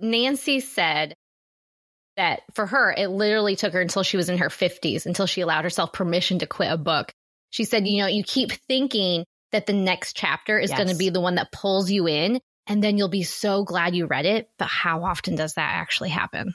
[0.01, 1.15] Nancy said
[2.17, 5.41] that for her, it literally took her until she was in her 50s until she
[5.41, 7.13] allowed herself permission to quit a book.
[7.51, 10.79] She said, you know, you keep thinking that the next chapter is yes.
[10.79, 13.95] going to be the one that pulls you in, and then you'll be so glad
[13.95, 14.51] you read it.
[14.59, 16.55] But how often does that actually happen?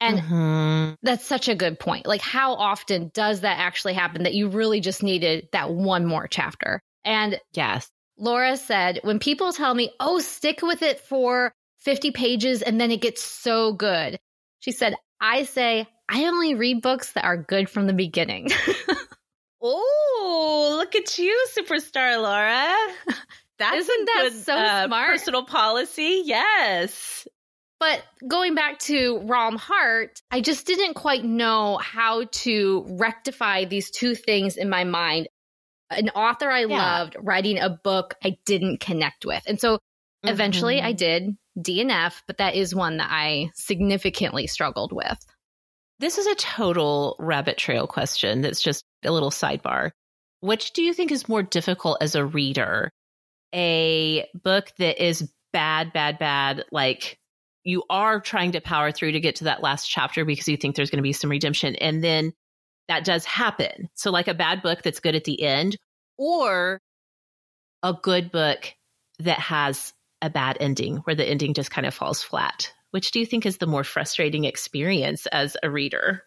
[0.00, 0.94] And mm-hmm.
[1.02, 2.06] that's such a good point.
[2.06, 6.26] Like, how often does that actually happen that you really just needed that one more
[6.26, 6.80] chapter?
[7.04, 12.62] And yes, Laura said, when people tell me, oh, stick with it for 50 pages
[12.62, 14.18] and then it gets so good,
[14.60, 18.48] she said, I say, I only read books that are good from the beginning.
[19.60, 22.74] oh, look at you, superstar Laura.
[23.58, 25.10] That's Isn't that good, so uh, smart?
[25.10, 26.22] Personal policy.
[26.24, 27.28] Yes.
[27.78, 33.90] But going back to Wrong Heart, I just didn't quite know how to rectify these
[33.90, 35.28] two things in my mind.
[35.90, 36.76] An author I yeah.
[36.76, 39.42] loved writing a book I didn't connect with.
[39.46, 40.28] And so mm-hmm.
[40.28, 45.18] eventually I did DNF, but that is one that I significantly struggled with.
[46.00, 49.90] This is a total rabbit trail question that's just a little sidebar.
[50.40, 52.90] Which do you think is more difficult as a reader?
[53.54, 57.18] A book that is bad, bad, bad, like
[57.64, 60.74] you are trying to power through to get to that last chapter because you think
[60.74, 61.74] there's going to be some redemption.
[61.76, 62.32] And then
[62.88, 63.90] that does happen.
[63.94, 65.76] So, like a bad book that's good at the end,
[66.16, 66.80] or
[67.82, 68.72] a good book
[69.18, 72.72] that has a bad ending where the ending just kind of falls flat.
[72.90, 76.24] Which do you think is the more frustrating experience as a reader?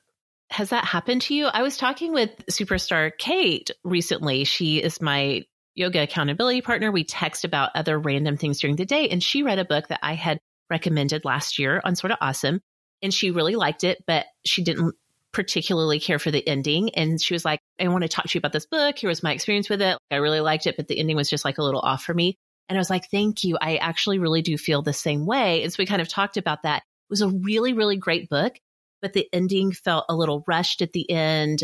[0.49, 1.47] Has that happened to you?
[1.47, 4.43] I was talking with superstar Kate recently.
[4.43, 5.43] She is my
[5.76, 6.91] yoga accountability partner.
[6.91, 9.99] We text about other random things during the day, and she read a book that
[10.04, 12.62] I had recommended last year on Sorta Awesome.
[13.02, 14.95] And she really liked it, but she didn't
[15.34, 16.91] particularly care for the ending.
[16.95, 18.97] And she was like, I want to talk to you about this book.
[18.97, 19.97] Here was my experience with it.
[20.10, 22.38] I really liked it, but the ending was just like a little off for me.
[22.73, 23.55] And I was like, thank you.
[23.62, 25.62] I actually really do feel the same way.
[25.62, 26.77] And so we kind of talked about that.
[26.77, 28.55] It was a really, really great book,
[28.99, 31.63] but the ending felt a little rushed at the end.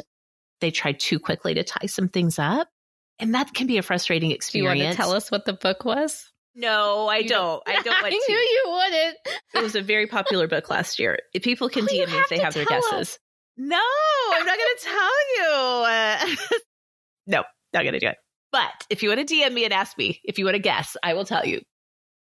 [0.62, 2.67] They tried too quickly to tie some things up.
[3.17, 4.76] And that can be a frustrating experience.
[4.76, 6.32] Do you want to tell us what the book was?
[6.54, 7.63] No, I don't.
[7.65, 8.26] I don't want I to.
[8.28, 9.17] knew you wouldn't.
[9.56, 11.17] it was a very popular book last year.
[11.41, 12.91] People can oh, DM me if they have their guesses.
[12.93, 13.19] Us.
[13.58, 13.82] No,
[14.34, 16.38] I'm not going to tell you.
[17.28, 17.43] No,
[17.74, 18.17] not going to do it.
[18.52, 20.98] But if you want to DM me and ask me if you want to guess,
[21.04, 21.62] I will tell you.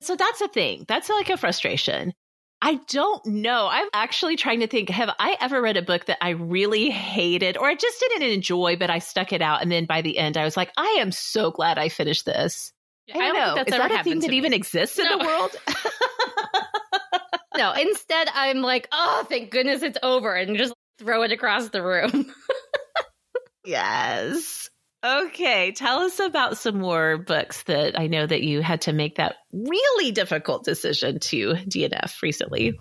[0.01, 0.85] So that's a thing.
[0.87, 2.13] That's like a frustration.
[2.61, 3.67] I don't know.
[3.69, 7.55] I'm actually trying to think have I ever read a book that I really hated
[7.55, 9.61] or I just didn't enjoy, but I stuck it out.
[9.61, 12.73] And then by the end, I was like, I am so glad I finished this.
[13.13, 13.63] I don't, know.
[13.63, 14.37] Is that a thing that me.
[14.37, 15.03] even exists no.
[15.03, 15.55] in the world?
[17.57, 21.83] no, instead, I'm like, oh, thank goodness it's over and just throw it across the
[21.83, 22.33] room.
[23.65, 24.69] yes.
[25.03, 29.17] Okay, tell us about some more books that I know that you had to make
[29.17, 32.79] that really difficult decision to DNF recently.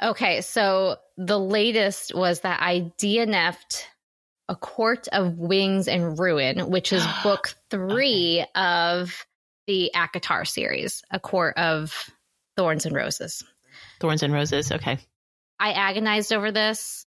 [0.00, 3.84] Okay, so the latest was that I DNF'd
[4.48, 8.50] A Court of Wings and Ruin, which is book three okay.
[8.54, 9.26] of
[9.66, 12.08] the ACOTAR series, A Court of
[12.56, 13.42] Thorns and Roses.
[14.00, 14.98] Thorns and Roses, okay.
[15.58, 17.05] I agonized over this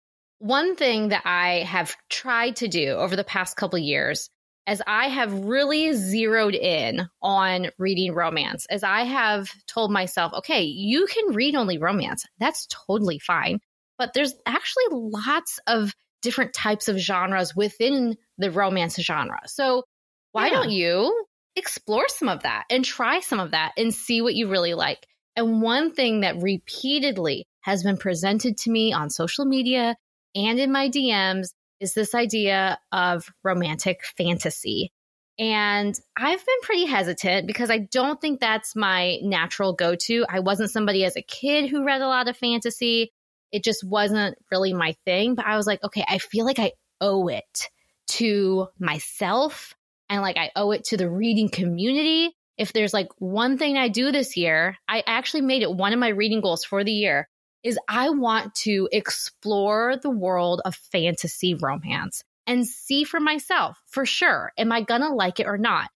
[0.47, 4.31] one thing that I have tried to do over the past couple years
[4.67, 10.63] as I have really zeroed in on reading romance, as I have told myself, okay,
[10.63, 12.25] you can read only romance.
[12.39, 13.61] That's totally fine.
[13.97, 19.41] But there's actually lots of different types of genres within the romance genre.
[19.47, 19.85] So
[20.33, 20.55] why yeah.
[20.55, 24.49] don't you explore some of that and try some of that and see what you
[24.49, 25.07] really like?
[25.37, 29.95] And one thing that repeatedly has been presented to me on social media
[30.37, 31.49] and in my DMs
[31.81, 34.93] is this idea of romantic fantasy.
[35.39, 40.25] And I've been pretty hesitant because I don't think that's my natural go to.
[40.29, 43.13] I wasn't somebody as a kid who read a lot of fantasy.
[43.53, 45.35] It just wasn't really my thing.
[45.35, 47.69] But I was like, okay, I feel like I owe it
[48.09, 49.75] to myself
[50.09, 52.35] and like I owe it to the reading community.
[52.57, 55.99] If there's like one thing I do this year, I actually made it one of
[55.99, 57.29] my reading goals for the year
[57.67, 64.07] is I want to explore the world of fantasy romance and see for myself for
[64.07, 64.53] sure.
[64.57, 65.91] Am I going to like it or not?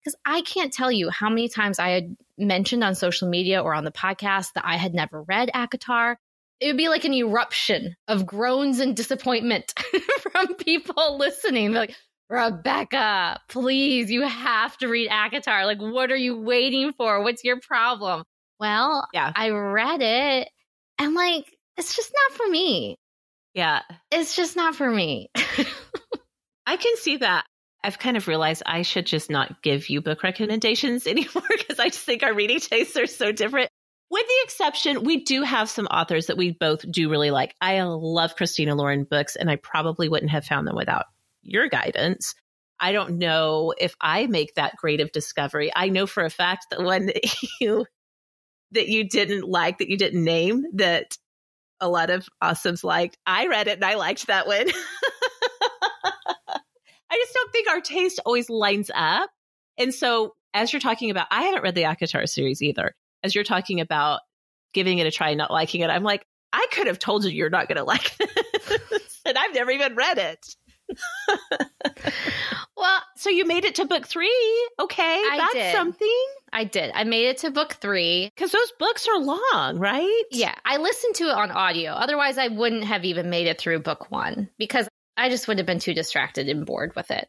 [0.00, 3.72] Because I can't tell you how many times I had mentioned on social media or
[3.72, 6.16] on the podcast that I had never read ACOTAR.
[6.58, 9.72] It would be like an eruption of groans and disappointment
[10.20, 11.70] from people listening.
[11.70, 11.96] They're like,
[12.30, 15.66] Rebekah, please, you have to read ACOTAR.
[15.66, 17.22] Like, what are you waiting for?
[17.22, 18.24] What's your problem?
[18.58, 19.32] Well, yeah.
[19.36, 20.48] I read it
[21.02, 22.96] and like, it's just not for me.
[23.54, 23.82] Yeah.
[24.10, 25.30] It's just not for me.
[26.66, 27.44] I can see that.
[27.84, 31.88] I've kind of realized I should just not give you book recommendations anymore because I
[31.88, 33.68] just think our reading tastes are so different.
[34.10, 37.54] With the exception, we do have some authors that we both do really like.
[37.60, 41.06] I love Christina Lauren books, and I probably wouldn't have found them without
[41.40, 42.34] your guidance.
[42.78, 45.72] I don't know if I make that great of discovery.
[45.74, 47.10] I know for a fact that when
[47.60, 47.86] you
[48.72, 51.16] that you didn't like, that you didn't name, that
[51.80, 53.18] a lot of awesomes liked.
[53.26, 54.68] I read it and I liked that one.
[57.10, 59.30] I just don't think our taste always lines up.
[59.78, 62.94] And so, as you're talking about, I haven't read the ACOTAR series either.
[63.22, 64.20] As you're talking about
[64.72, 67.50] giving it a try, not liking it, I'm like, I could have told you you're
[67.50, 70.56] not going to like this, and I've never even read it.
[72.82, 74.68] well, so you made it to book three.
[74.80, 75.72] Okay, I that's did.
[75.72, 76.24] something.
[76.52, 76.90] I did.
[76.94, 78.30] I made it to book three.
[78.34, 80.24] Because those books are long, right?
[80.32, 80.54] Yeah.
[80.64, 81.92] I listened to it on audio.
[81.92, 85.66] Otherwise, I wouldn't have even made it through book one because I just would have
[85.66, 87.28] been too distracted and bored with it.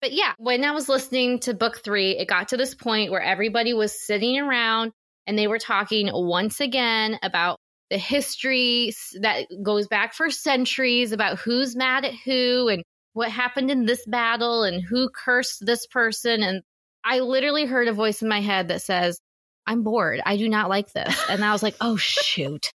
[0.00, 3.20] But yeah, when I was listening to book three, it got to this point where
[3.20, 4.92] everybody was sitting around
[5.26, 7.58] and they were talking once again about
[7.90, 12.82] the history that goes back for centuries about who's mad at who and
[13.18, 16.44] what happened in this battle and who cursed this person.
[16.44, 16.62] And
[17.04, 19.20] I literally heard a voice in my head that says,
[19.66, 20.20] I'm bored.
[20.24, 21.20] I do not like this.
[21.28, 22.72] And I was like, oh, shoot.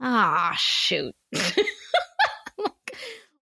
[0.00, 1.14] Ah, shoot.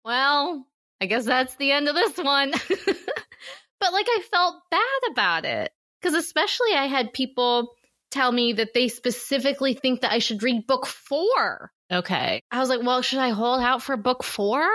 [0.04, 0.68] well,
[1.00, 2.52] I guess that's the end of this one.
[2.52, 7.72] but like, I felt bad about it because, especially, I had people
[8.12, 11.72] tell me that they specifically think that I should read book four.
[11.90, 12.42] Okay.
[12.52, 14.70] I was like, well, should I hold out for book four?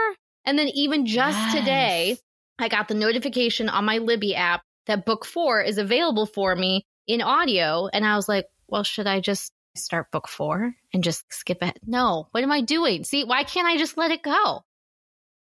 [0.49, 1.55] And then even just yes.
[1.55, 2.17] today,
[2.59, 6.87] I got the notification on my Libby app that book four is available for me
[7.07, 7.89] in audio.
[7.93, 11.79] And I was like, well, should I just start book four and just skip it?
[11.87, 13.05] No, what am I doing?
[13.05, 14.63] See, why can't I just let it go?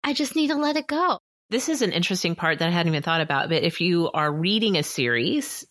[0.03, 1.21] I just need to let it go.
[1.51, 3.49] This is an interesting part that I hadn't even thought about.
[3.49, 5.65] But if you are reading a series,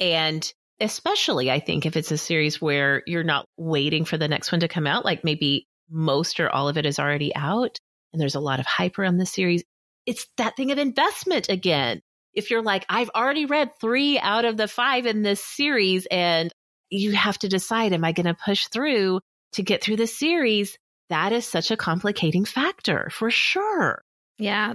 [0.00, 4.50] and especially I think if it's a series where you're not waiting for the next
[4.50, 7.78] one to come out, like maybe most or all of it is already out,
[8.12, 9.64] and there's a lot of hype around this series,
[10.06, 12.00] it's that thing of investment again
[12.38, 16.52] if you're like, I've already read three out of the five in this series and
[16.88, 19.20] you have to decide, am I going to push through
[19.54, 20.78] to get through the series?
[21.10, 24.02] That is such a complicating factor for sure.
[24.38, 24.74] Yeah.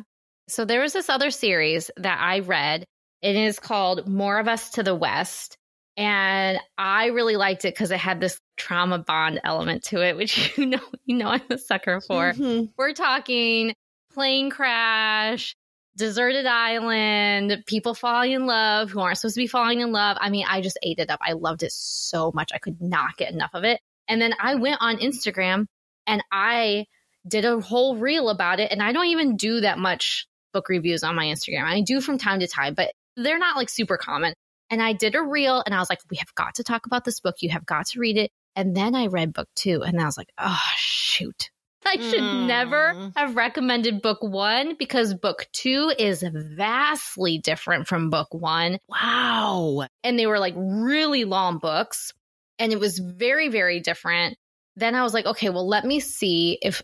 [0.49, 2.83] So there was this other series that I read.
[3.21, 5.55] It is called More of Us to the West.
[5.95, 10.51] And I really liked it because it had this trauma bond element to it, which
[10.57, 12.33] you know, you know, I'm a sucker for.
[12.33, 12.69] Mhm.
[12.77, 13.73] We're talking
[14.13, 15.55] plane crash,
[15.97, 20.17] deserted island, people falling in love who aren't supposed to be falling in love.
[20.19, 21.19] I mean, I just ate it up.
[21.21, 22.51] I loved it so much.
[22.53, 23.79] I could not get enough of it.
[24.07, 25.65] And then I went on Instagram
[26.05, 26.85] and I
[27.27, 28.71] did a whole reel about it.
[28.71, 31.63] And I don't even do that much book reviews on my Instagram.
[31.63, 34.33] I do from time to time, but they're not like super common.
[34.69, 37.05] And I did a reel and I was like, we have got to talk about
[37.05, 37.35] this book.
[37.39, 38.31] You have got to read it.
[38.55, 41.49] And then I read book two and I was like, oh, shoot.
[41.85, 42.45] I should Mm.
[42.47, 48.77] never have recommended book one because book two is vastly different from book one.
[48.87, 49.87] Wow.
[50.03, 52.13] And they were like really long books
[52.59, 54.37] and it was very, very different.
[54.77, 56.81] Then I was like, okay, well, let me see if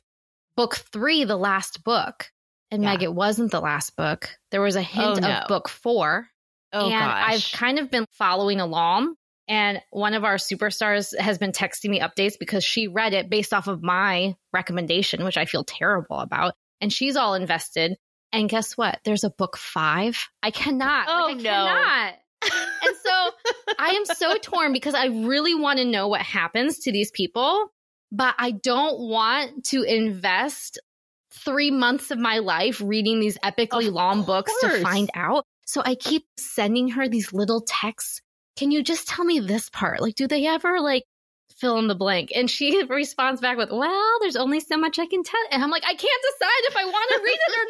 [0.57, 2.30] book three, the last book,
[2.70, 2.91] and Yeah.
[2.91, 4.30] Meg, it wasn't the last book.
[4.51, 5.30] There was a hint Oh, no.
[5.30, 6.28] of book four.
[6.74, 7.53] Oh and gosh.
[7.53, 9.15] I've kind of been following along.
[9.50, 13.52] And one of our superstars has been texting me updates because she read it based
[13.52, 16.54] off of my recommendation, which I feel terrible about.
[16.80, 17.97] And she's all invested.
[18.32, 19.00] And guess what?
[19.04, 20.28] There's a book five.
[20.43, 21.08] I cannot.
[21.10, 21.50] Oh, like, I no.
[21.50, 22.14] cannot.
[22.43, 23.32] and so
[23.80, 27.72] I am so torn because I really want to know what happens to these people,
[28.12, 30.80] but I don't want to invest
[31.34, 35.43] three months of my life reading these epically Of long books to find out.
[35.66, 38.22] So I keep sending her these little texts.
[38.60, 40.01] Can you just tell me this part?
[40.01, 41.03] Like, do they ever like
[41.57, 42.32] fill in the blank?
[42.36, 45.39] And she responds back with, well, there's only so much I can tell.
[45.51, 47.66] And I'm like, I can't decide if I want to read it or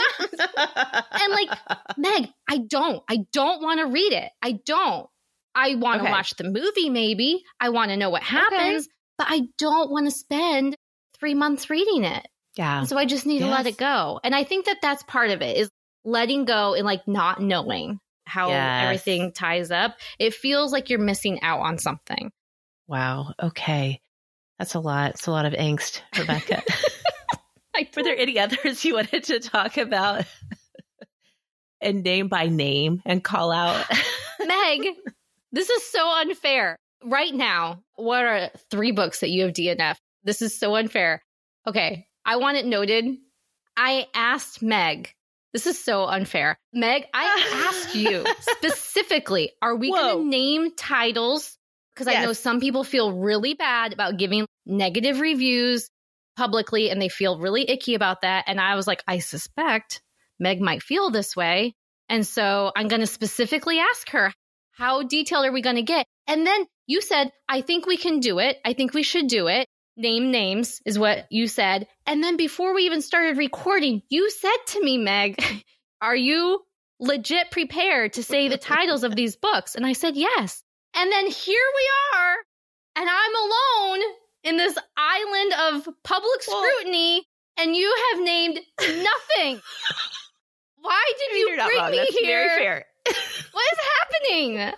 [0.48, 1.06] not.
[1.22, 1.60] And, like,
[1.98, 3.04] Meg, I don't.
[3.10, 4.32] I don't want to read it.
[4.42, 5.08] I don't.
[5.56, 6.12] I want to Okay.
[6.12, 7.44] watch the movie, maybe.
[7.60, 8.88] I want to know what happens,
[9.18, 10.76] but I don't want to spend
[11.20, 12.26] three months reading it.
[12.56, 12.84] yeah.
[12.84, 14.20] So I just need to let it go.
[14.24, 15.70] And I think that that's part of it is
[16.06, 18.00] letting go and like not knowing
[18.30, 18.84] how Yes.
[18.86, 19.98] everything ties up.
[20.20, 22.32] It feels like you're missing out on something.
[22.88, 23.34] Wow.
[23.42, 24.02] Okay.
[24.58, 25.12] That's a lot.
[25.12, 26.64] It's a lot of angst, Rebekah.
[27.96, 30.26] Were there any others you wanted to talk about?
[31.82, 33.86] and name by name and call out?
[34.46, 34.88] Meg,
[35.52, 36.76] this is so unfair.
[37.04, 39.96] Right now, what are three books that you have DNF?
[40.24, 41.22] This is so unfair.
[41.66, 43.06] Okay, I want it noted.
[43.78, 45.14] I asked Meg.
[45.54, 46.58] This is so unfair.
[46.74, 51.58] Meg, I asked you specifically, are we going to name titles?
[51.94, 55.90] Because I know some people feel really bad about giving negative reviews
[56.38, 58.46] publicly and they feel really icky about that.
[58.48, 60.02] And I was like, I suspect
[60.40, 61.74] Meg might feel this way.
[62.08, 64.32] And so I'm going to specifically ask her,
[64.72, 66.06] how detailed are we going to get?
[66.28, 68.58] And then you said, I think we can do it.
[68.64, 69.68] I think we should do it.
[70.00, 71.86] Name names is what you said.
[72.08, 75.44] And then before we even started recording, you said to me, Meg,
[76.02, 76.62] are you
[77.02, 79.76] legit prepared to say the titles of these books?
[79.76, 80.64] And I said, yes.
[80.96, 82.36] And then here we are,
[82.96, 87.26] and I'm alone in this island of public Well- scrutiny,
[87.58, 89.62] and you have named nothing.
[90.82, 91.92] Why did you bring wrong.
[91.92, 92.48] me That's here?
[92.48, 92.86] very fair.
[93.52, 94.74] What is happening?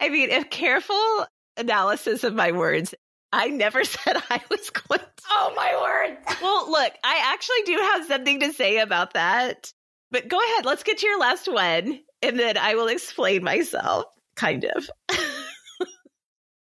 [0.00, 2.94] I mean, if careful analysis of my words,
[3.32, 5.06] I never said I was going to.
[5.30, 6.18] oh my word.
[6.42, 9.72] Well, look, I actually do have something to say about that.
[10.10, 14.06] But go ahead, let's get to your last one, and then I will explain myself,
[14.36, 14.90] kind of.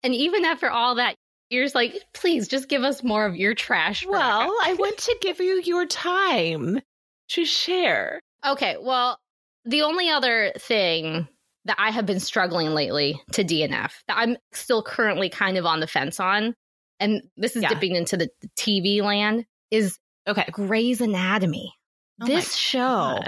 [0.04, 1.14] And even after all that,
[1.48, 4.04] you're just like, please just give us more of your trash.
[4.04, 6.80] Well, I want to give you your time
[7.28, 8.18] to share.
[8.44, 8.76] okay.
[8.80, 9.18] Well,
[9.64, 11.28] the only other thing
[11.66, 15.80] that I have been struggling lately to DNF that I'm still currently kind of on
[15.80, 16.54] the fence on,
[17.00, 17.68] and this is Yeah.
[17.70, 19.98] dipping into the TV land, is
[20.28, 20.44] Okay.
[20.52, 21.72] Grey's Anatomy.
[22.20, 23.18] Oh this show.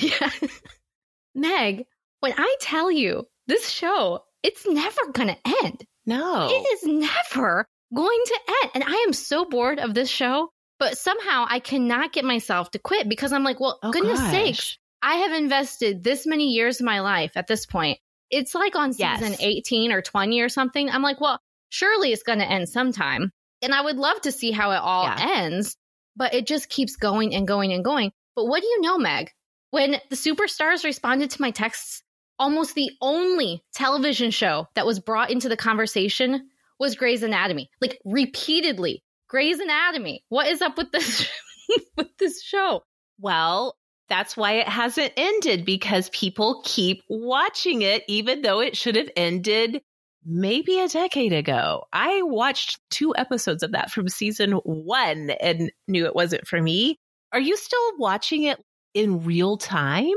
[0.00, 0.30] Yeah.
[1.34, 1.84] Meg,
[2.20, 5.82] when I tell you this show, it's never going to end.
[6.06, 6.48] No.
[6.50, 8.70] It is never going to end.
[8.74, 12.78] And I am so bored of this show, but somehow I cannot get myself to
[12.78, 14.30] quit because I'm like, well, Oh, goodness gosh.
[14.30, 17.98] sakes, I have invested this many years of my life at this point.
[18.30, 19.20] It's like on Yes.
[19.20, 20.88] season 18 or 20 or something.
[20.88, 21.40] I'm like, well,
[21.70, 23.30] surely it's going to end sometime.
[23.60, 25.16] And I would love to see how it all Yeah.
[25.42, 25.76] ends,
[26.16, 28.12] but it just keeps going and going and going.
[28.36, 29.30] But what do you know, Meg?
[29.70, 32.02] When the superstars responded to my texts,
[32.38, 36.48] almost the only television show that was brought into the conversation
[36.78, 37.70] was Grey's Anatomy.
[37.80, 40.24] Like repeatedly, Grey's Anatomy.
[40.28, 41.28] What is up with this
[41.96, 42.82] with this show?
[43.18, 43.76] Well,
[44.08, 49.10] that's why it hasn't ended because people keep watching it, even though it should have
[49.16, 49.80] ended
[50.24, 51.84] maybe a decade ago.
[51.92, 56.96] I watched two episodes of that from season one and knew it wasn't for me.
[57.32, 58.60] Are you still watching it
[58.94, 60.12] in real time?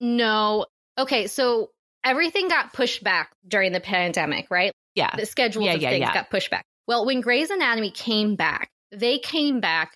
[0.00, 0.66] No.
[0.98, 1.70] Okay, so
[2.04, 4.72] everything got pushed back during the pandemic, right?
[4.94, 5.14] Yeah.
[5.16, 6.14] The schedules Yeah, of yeah, things yeah.
[6.14, 6.64] got pushed back.
[6.86, 9.94] Well, when Grey's Anatomy came back, they came back,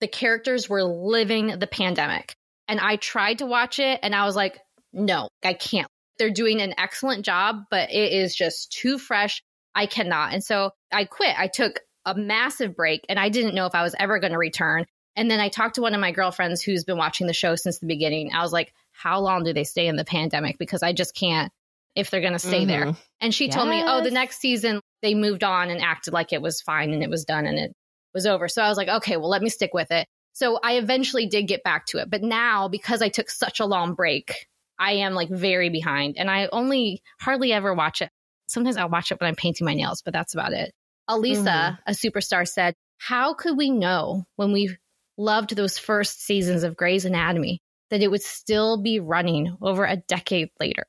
[0.00, 2.34] the characters were living the pandemic.
[2.68, 4.58] And I tried to watch it and I was like,
[4.92, 5.88] no, I can't.
[6.18, 9.42] They're doing an excellent job, but it is just too fresh.
[9.74, 10.32] I cannot.
[10.32, 11.34] And so I quit.
[11.38, 14.38] I took a massive break and I didn't know if I was ever going to
[14.38, 14.84] return.
[15.16, 17.78] And then I talked to one of my girlfriends who's been watching the show since
[17.78, 18.32] the beginning.
[18.32, 20.58] I was like, how long do they stay in the pandemic?
[20.58, 21.50] Because I just can't
[21.94, 22.68] if they're going to stay mm-hmm.
[22.68, 22.96] there.
[23.20, 23.54] And she yes.
[23.54, 26.92] told me, oh, the next season they moved on and acted like it was fine
[26.92, 27.72] and it was done and it
[28.14, 28.48] was over.
[28.48, 30.06] So I was like, okay, well, let me stick with it.
[30.32, 32.10] So I eventually did get back to it.
[32.10, 34.46] But now, because I took such a long break,
[34.78, 38.10] I am like very behind and I only hardly ever watch it.
[38.46, 40.72] Sometimes I'll watch it when I'm painting my nails, but that's about it.
[41.08, 41.90] Elisa, mm-hmm.
[41.90, 44.76] a superstar, said, How could we know when we
[45.16, 47.60] loved those first seasons of Grey's Anatomy
[47.90, 50.86] that it would still be running over a decade later?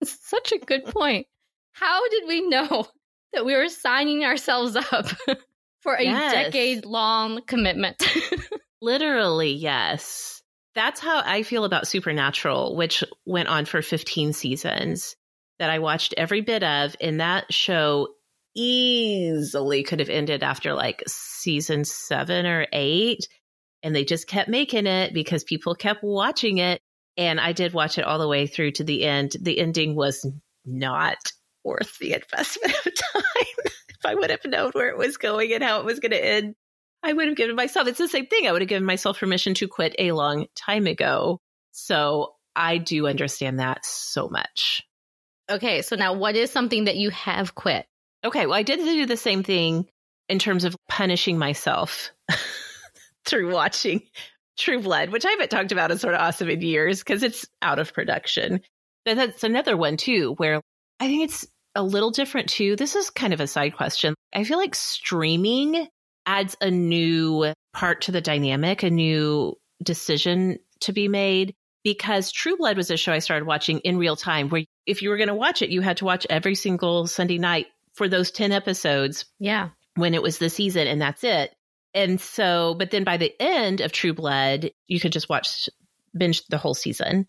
[0.00, 1.26] it's such a good point.
[1.72, 2.86] How did we know
[3.32, 5.06] that we were signing ourselves up
[5.86, 6.32] for a yes.
[6.32, 8.02] decade long commitment?
[8.82, 10.42] Literally, yes.
[10.74, 15.14] That's how I feel about Supernatural, which went on for 15 seasons
[15.60, 16.96] that I watched every bit of.
[17.00, 18.08] And that show
[18.56, 23.28] easily could have ended after like season seven or eight.
[23.84, 26.80] And they just kept making it because people kept watching it.
[27.16, 29.36] And I did watch it all the way through to the end.
[29.40, 30.28] The ending was
[30.64, 31.18] not
[31.62, 33.72] worth the investment of time.
[33.98, 36.24] if I would have known where it was going and how it was going to
[36.24, 36.54] end,
[37.02, 38.46] I would have given myself, it's the same thing.
[38.46, 41.40] I would have given myself permission to quit a long time ago.
[41.72, 44.82] So I do understand that so much.
[45.50, 45.82] Okay.
[45.82, 47.86] So now what is something that you have quit?
[48.24, 48.46] Okay.
[48.46, 49.86] Well, I did do the same thing
[50.28, 52.10] in terms of punishing myself
[53.24, 54.02] through watching
[54.56, 57.46] True Blood, which I haven't talked about as sort of awesome in years because it's
[57.62, 58.60] out of production.
[59.04, 60.60] But that's another one too, where
[60.98, 61.46] I think it's
[61.76, 62.74] a little different too.
[62.76, 64.14] This is kind of a side question.
[64.34, 65.86] I feel like streaming
[66.26, 71.54] adds a new part to the dynamic, a new decision to be made
[71.84, 75.10] because True Blood was a show I started watching in real time where if you
[75.10, 78.32] were going to watch it, you had to watch every single Sunday night for those
[78.32, 79.24] 10 episodes.
[79.38, 79.68] Yeah.
[79.94, 81.54] When it was the season and that's it.
[81.94, 85.68] And so, but then by the end of True Blood, you could just watch,
[86.16, 87.26] binge the whole season.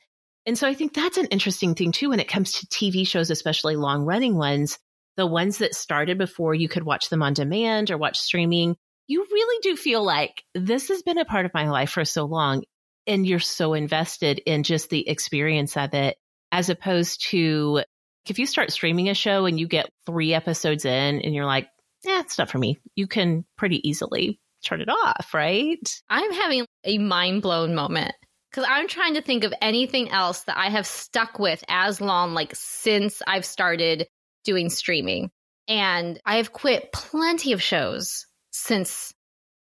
[0.48, 3.30] And so I think that's an interesting thing too when it comes to TV shows,
[3.30, 4.80] especially long running ones.
[5.18, 8.78] The ones that started before you could watch them on demand or watch streaming,
[9.08, 12.24] you really do feel like this has been a part of my life for so
[12.24, 12.64] long.
[13.06, 16.16] And you're so invested in just the experience of it,
[16.52, 17.84] as opposed to
[18.30, 21.68] if you start streaming a show and you get three episodes in and you're like,
[22.06, 22.80] yeah, it's not for me.
[22.95, 26.02] You can pretty easily turn it off, right?
[26.10, 28.14] I'm having a mind blown moment
[28.52, 32.34] because I'm trying to think of anything else that I have stuck with as long,
[32.34, 34.08] like since I've started
[34.43, 35.30] doing streaming.
[35.68, 39.14] And I have quit plenty of shows since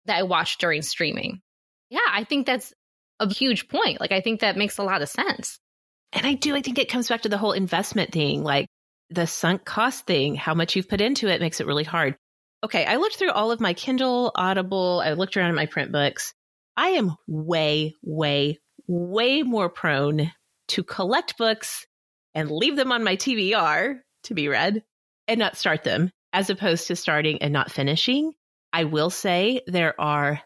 [0.05, 1.41] that I watched during streaming.
[1.89, 2.73] Yeah, I think that's
[3.19, 3.99] a huge point.
[3.99, 5.59] Like, I think that makes a lot of sense.
[6.13, 6.55] And I do.
[6.55, 8.67] I think it comes back to the whole investment thing, like
[9.09, 10.35] the sunk cost thing.
[10.35, 12.15] How much you've put into it makes it really hard.
[12.63, 15.91] Okay, I looked through all of my Kindle, Audible, I looked around at my print
[15.91, 16.33] books.
[16.75, 20.31] I am way, way, way more prone
[20.69, 21.85] to collect books
[22.33, 24.83] and leave them on my TBR to be read
[25.27, 28.33] and not start them as opposed to starting and not finishing.
[28.71, 30.41] I will say there are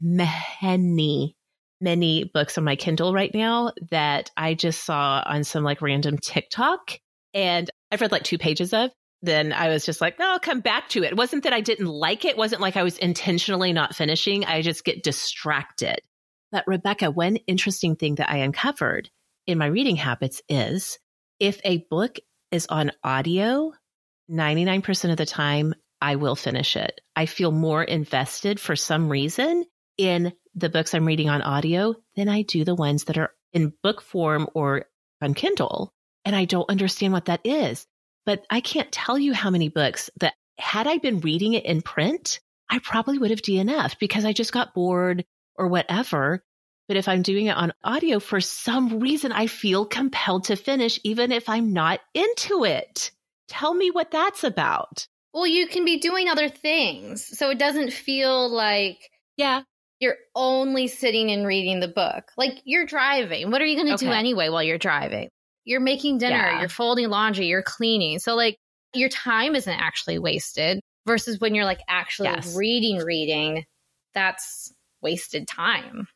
[0.00, 1.36] many,
[1.80, 6.18] many books on my Kindle right now that I just saw on some like random
[6.18, 6.98] TikTok
[7.32, 8.90] and I've read like two pages of.
[9.22, 11.12] Then I was just like, no, I'll come back to it.
[11.12, 12.32] It wasn't that I didn't like it.
[12.32, 14.44] it wasn't like I was intentionally not finishing.
[14.44, 16.00] I just get distracted.
[16.54, 19.10] But Rebekah, one interesting thing that I uncovered
[19.44, 21.00] in my reading habits is
[21.40, 22.20] if a book
[22.52, 23.72] is on audio,
[24.30, 27.00] 99% of the time, I will finish it.
[27.16, 29.64] I feel more invested for some reason
[29.98, 33.72] in the books I'm reading on audio than I do the ones that are in
[33.82, 34.84] book form or
[35.20, 35.92] on Kindle.
[36.24, 37.84] And I don't understand what that is.
[38.26, 41.82] But I can't tell you how many books that had I been reading it in
[41.82, 42.38] print,
[42.70, 45.24] I probably would have DNF'd because I just got bored
[45.56, 46.42] or whatever.
[46.86, 51.00] But if I'm doing it on audio, for some reason, I feel compelled to finish,
[51.02, 53.10] even if I'm not into it.
[53.48, 55.06] Tell me what that's about.
[55.32, 57.26] Well, you can be doing other things.
[57.38, 58.98] So it doesn't feel like,
[59.36, 59.62] yeah,
[59.98, 62.30] you're only sitting and reading the book.
[62.36, 63.50] Like you're driving.
[63.50, 64.06] What are you going to okay.
[64.06, 65.28] do anyway while you're driving?
[65.64, 66.60] You're making dinner, yeah.
[66.60, 68.18] you're folding laundry, you're cleaning.
[68.18, 68.58] So, like,
[68.92, 72.54] your time isn't actually wasted versus when you're like actually yes.
[72.54, 73.64] reading, reading,
[74.14, 74.72] that's
[75.04, 76.08] wasted time.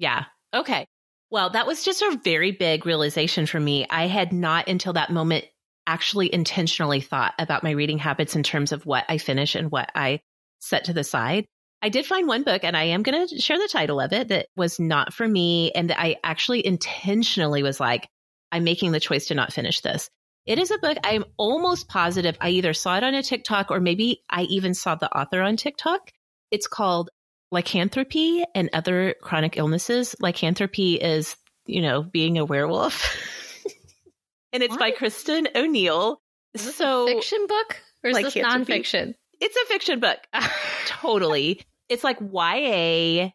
[0.00, 0.24] Yeah.
[0.52, 0.86] Okay.
[1.30, 3.86] Well, that was just a very big realization for me.
[3.88, 5.44] I had not until that moment
[5.86, 9.92] actually intentionally thought about my reading habits in terms of what I finish and what
[9.94, 10.20] I
[10.58, 11.46] set to the side.
[11.82, 14.28] I did find one book, and I am going to share the title of it
[14.28, 15.70] that was not for me.
[15.72, 18.06] And I actually intentionally was like,
[18.52, 20.10] I'm making the choice to not finish this.
[20.46, 23.78] It is a book I'm almost positive I either saw it on a TikTok or
[23.80, 26.10] maybe I even saw the author on TikTok.
[26.50, 27.10] It's called
[27.50, 30.14] Lycanthropy and Other Chronic Illnesses.
[30.20, 31.36] Lycanthropy is,
[31.66, 33.16] you know, being a werewolf.
[34.52, 34.80] and it's what?
[34.80, 36.20] by Kristen O'Neill.
[36.56, 39.14] so fiction book or is this nonfiction?
[39.40, 40.18] It's a fiction book.
[40.86, 41.62] totally.
[41.88, 43.30] It's like YA.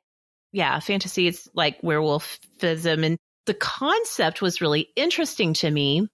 [0.52, 1.28] Yeah, fantasy.
[1.28, 3.06] It's like werewolfism.
[3.06, 6.08] And the concept was really interesting to me.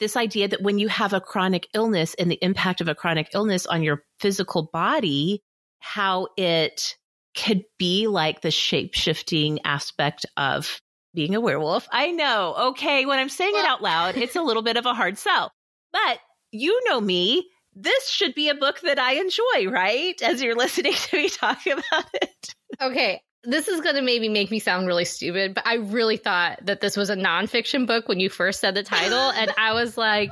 [0.00, 3.28] This idea that when you have a chronic illness and the impact of a chronic
[3.34, 5.42] illness on your physical body,
[5.80, 6.96] how it
[7.36, 10.80] could be like the shape shifting aspect of
[11.14, 11.88] being a werewolf.
[11.90, 12.54] I know.
[12.70, 13.06] Okay.
[13.06, 15.52] When I'm saying well, it out loud, it's a little bit of a hard sell,
[15.92, 16.18] but
[16.50, 17.48] you know me.
[17.74, 20.20] This should be a book that I enjoy, right?
[20.20, 22.54] As you're listening to me talk about it.
[22.80, 26.64] Okay this is going to maybe make me sound really stupid, but I really thought
[26.64, 29.18] that this was a nonfiction book when you first said the title.
[29.32, 30.30] And I was like,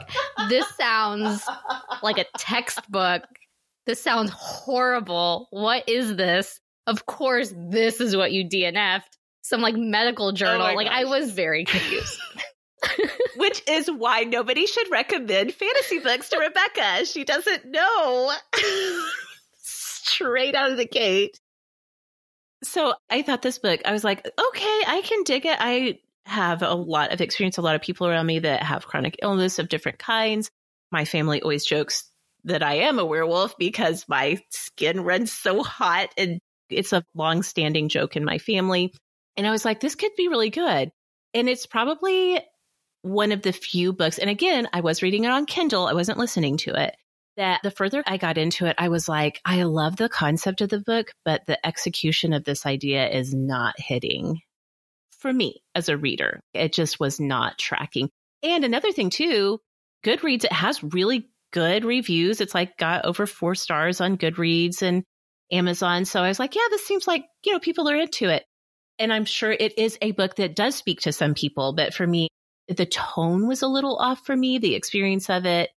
[0.48, 1.44] this sounds
[2.02, 3.22] like a textbook.
[3.86, 5.48] This sounds horrible.
[5.50, 6.60] What is this?
[6.90, 9.16] Of course, this is what you DNF'd.
[9.42, 10.66] Some like medical oh journal.
[10.66, 10.96] Oh like, gosh.
[10.96, 12.20] I was very confused.
[13.36, 17.06] Which is why nobody should recommend fantasy books to Rebekah.
[17.06, 18.32] She doesn't know.
[19.62, 21.38] Straight out of the gate.
[22.64, 25.58] So I thought this book, I was like, okay, I can dig it.
[25.60, 29.16] I have a lot of experience, a lot of people around me that have chronic
[29.22, 30.50] illness of different kinds.
[30.90, 32.10] My family always jokes
[32.44, 36.40] that I am a werewolf because my skin runs so hot and
[36.70, 38.94] it's a long standing joke in my family.
[39.36, 40.90] And I was like, this could be really good.
[41.34, 42.40] And it's probably
[43.02, 44.18] one of the few books.
[44.18, 45.86] And again, I was reading it on Kindle.
[45.86, 46.94] I wasn't listening to it
[47.36, 50.68] that the further I got into it, I was like, I love the concept of
[50.68, 54.40] the book, but the execution of this idea is not hitting
[55.20, 56.42] for me as a reader.
[56.52, 58.10] It just was not tracking.
[58.42, 59.58] And another thing too,
[60.04, 62.40] Goodreads, it has really good reviews.
[62.40, 65.04] It's like got over four stars on Goodreads and
[65.52, 66.04] Amazon.
[66.04, 68.44] So I was like, yeah, this seems like, you know, people are into it.
[68.98, 72.06] And I'm sure it is a book that does speak to some people, but for
[72.06, 72.28] me,
[72.68, 75.70] the tone was a little off for me, the experience of it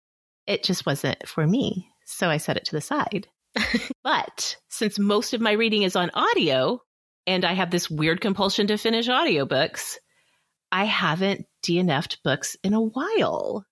[0.48, 1.90] it just wasn't for me.
[2.06, 3.28] So I set it to the side.
[4.04, 6.82] but since most of my reading is on audio
[7.28, 9.98] and I have this weird compulsion to finish audiobooks,
[10.72, 13.66] I haven't DNF'd books in a while.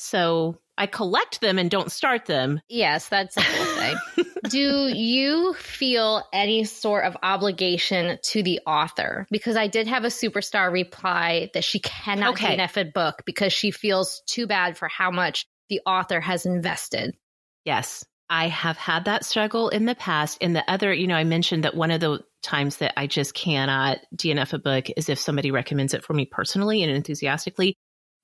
[0.00, 2.60] So I collect them and don't start them.
[2.68, 3.96] Yes, that's a cool thing.
[4.48, 9.26] Do you feel any sort of obligation to the author?
[9.28, 12.56] Because I did have a superstar reply that she cannot okay.
[12.56, 17.16] DNF a book because she feels too bad for how much the author has invested.
[17.64, 20.38] Yes, I have had that struggle in the past.
[20.40, 23.34] In the other, you know, I mentioned that one of the times that I just
[23.34, 27.74] cannot DNF a book is if somebody recommends it for me personally and enthusiastically.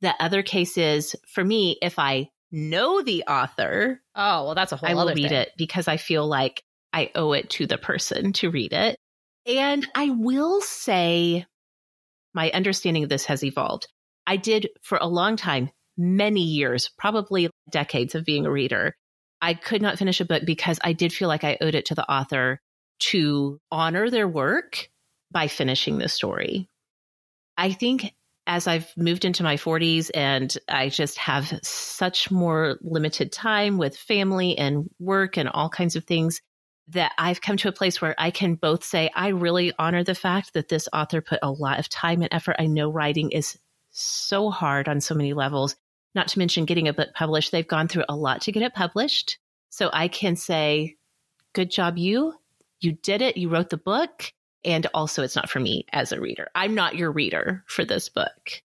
[0.05, 4.77] The other case is for me, if I know the author, oh well, that's a
[4.77, 4.87] whole.
[4.87, 5.33] I will read thing.
[5.33, 8.99] it because I feel like I owe it to the person to read it.
[9.47, 11.47] And I will say,
[12.35, 13.89] my understanding of this has evolved.
[14.27, 18.95] I did for a long time many years, probably decades of being a reader,
[19.41, 21.95] I could not finish a book because I did feel like I owed it to
[21.95, 22.61] the author
[23.11, 24.91] to honor their work
[25.31, 26.69] by finishing the story.
[27.57, 28.13] I think
[28.47, 33.97] as I've moved into my 40s and I just have such more limited time with
[33.97, 36.40] family and work and all kinds of things
[36.88, 40.14] that I've come to a place where I can both say, I really honor the
[40.14, 42.57] fact that this author put a lot of time and effort.
[42.59, 43.59] I know writing is
[43.90, 45.76] so hard on so many levels
[46.14, 47.51] not to mention getting a book published.
[47.51, 49.38] They've gone through a lot to get it published.
[49.70, 50.97] So I can say,
[51.53, 52.34] good job, you.
[52.80, 53.36] You did it.
[53.36, 54.32] You wrote the book.
[54.65, 56.49] And also, it's not for me as a reader.
[56.55, 58.62] I'm not your reader for this book.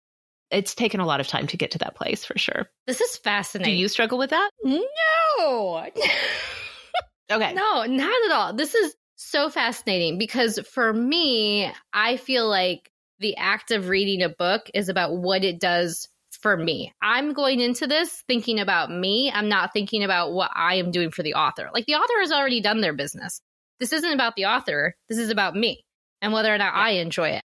[0.50, 2.70] It's taken a lot of time to get to that place for sure.
[2.88, 3.74] This is fascinating.
[3.74, 4.50] Do you struggle with that?
[4.64, 5.86] No.
[7.32, 7.54] okay.
[7.54, 8.54] No, not at all.
[8.54, 12.90] This is so fascinating because for me, I feel like
[13.20, 16.08] the act of reading a book is about what it does
[16.42, 16.94] for me.
[17.02, 19.30] I'm going into this thinking about me.
[19.32, 21.70] I'm not thinking about what I am doing for the author.
[21.74, 23.42] Like the author has already done their business.
[23.80, 24.96] This isn't about the author.
[25.10, 25.84] This is about me
[26.22, 26.82] and whether or not yeah.
[26.82, 27.44] I enjoy it.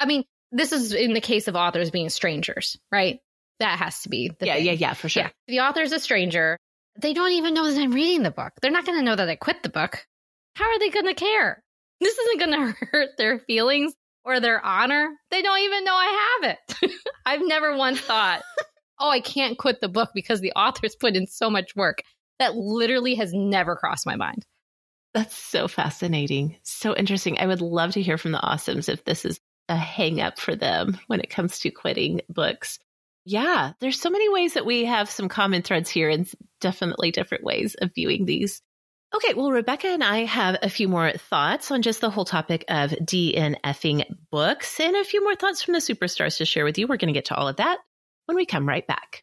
[0.00, 3.18] I mean, this is in the case of authors being strangers, right?
[3.60, 4.66] That has to be the Yeah, thing.
[4.66, 5.24] yeah, yeah, for sure.
[5.24, 5.30] Yeah.
[5.48, 6.58] The author's a stranger.
[7.00, 8.52] They don't even know that I'm reading the book.
[8.60, 10.04] They're not going to know that I quit the book.
[10.56, 11.62] How are they going to care?
[12.00, 13.94] This isn't going to hurt their feelings
[14.24, 16.92] or their honor, they don't even know I have it.
[17.26, 18.42] I've never once thought,
[19.00, 22.02] oh, I can't quit the book because the author's put in so much work.
[22.38, 24.44] That literally has never crossed my mind.
[25.14, 26.56] That's so fascinating.
[26.62, 27.38] So interesting.
[27.38, 30.56] I would love to hear from the awesomes if this is a hang up for
[30.56, 32.78] them when it comes to quitting books.
[33.24, 36.28] Yeah, there's so many ways that we have some common threads here and
[36.60, 38.62] definitely different ways of viewing these.
[39.14, 42.64] Okay, well, Rebekah and I have a few more thoughts on just the whole topic
[42.68, 46.86] of DNFing books and a few more thoughts from the superstars to share with you.
[46.86, 47.78] We're going to get to all of that
[48.24, 49.22] when we come right back.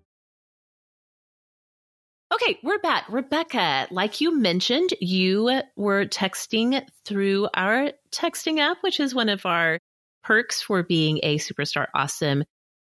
[2.33, 3.09] Okay, we're back.
[3.09, 9.45] Rebekah, like you mentioned, you were texting through our texting app, which is one of
[9.45, 9.79] our
[10.23, 12.45] perks for being a superstar awesome.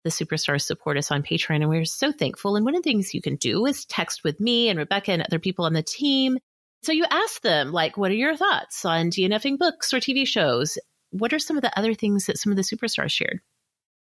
[0.04, 2.54] The superstars support us on Patreon, and we're so thankful.
[2.54, 5.22] And one of the things you can do is text with me and Rebekah and
[5.22, 6.36] other people on the team.
[6.82, 10.76] So you ask them, like, what are your thoughts on DNFing books or TV shows?
[11.12, 13.40] What are some of the other things that some of the superstars shared?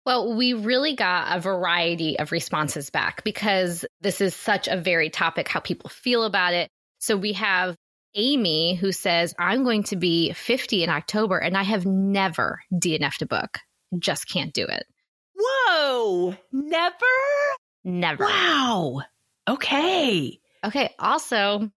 [0.09, 5.11] Well, we really got a variety of responses back because this is such a very
[5.11, 6.71] topic, how people feel about it.
[6.99, 7.77] So we have
[8.15, 13.21] Amy who says, I'm going to be 50 in October and I have never DNF'd
[13.21, 13.59] a book.
[13.99, 14.87] Just can't do it.
[15.37, 16.97] Whoa, never?
[17.85, 18.25] Never.
[18.25, 19.03] Wow.
[19.47, 20.41] Okay.
[20.65, 20.95] Okay.
[20.99, 21.71] Also,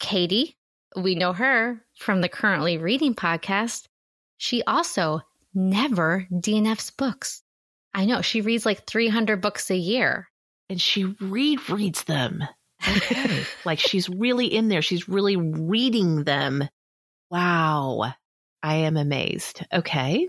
[0.00, 0.56] Kaytee,
[0.96, 3.86] we know her from the Currently Reading podcast.
[4.38, 5.20] She also
[5.54, 7.44] never DNFs books.
[7.96, 10.28] I know she reads like 300 books a year.
[10.68, 12.44] And she read reads them.
[12.86, 13.44] Okay.
[13.64, 14.82] like she's really in there.
[14.82, 16.68] She's really reading them.
[17.30, 18.12] Wow.
[18.62, 19.64] I am amazed.
[19.72, 20.28] Okay.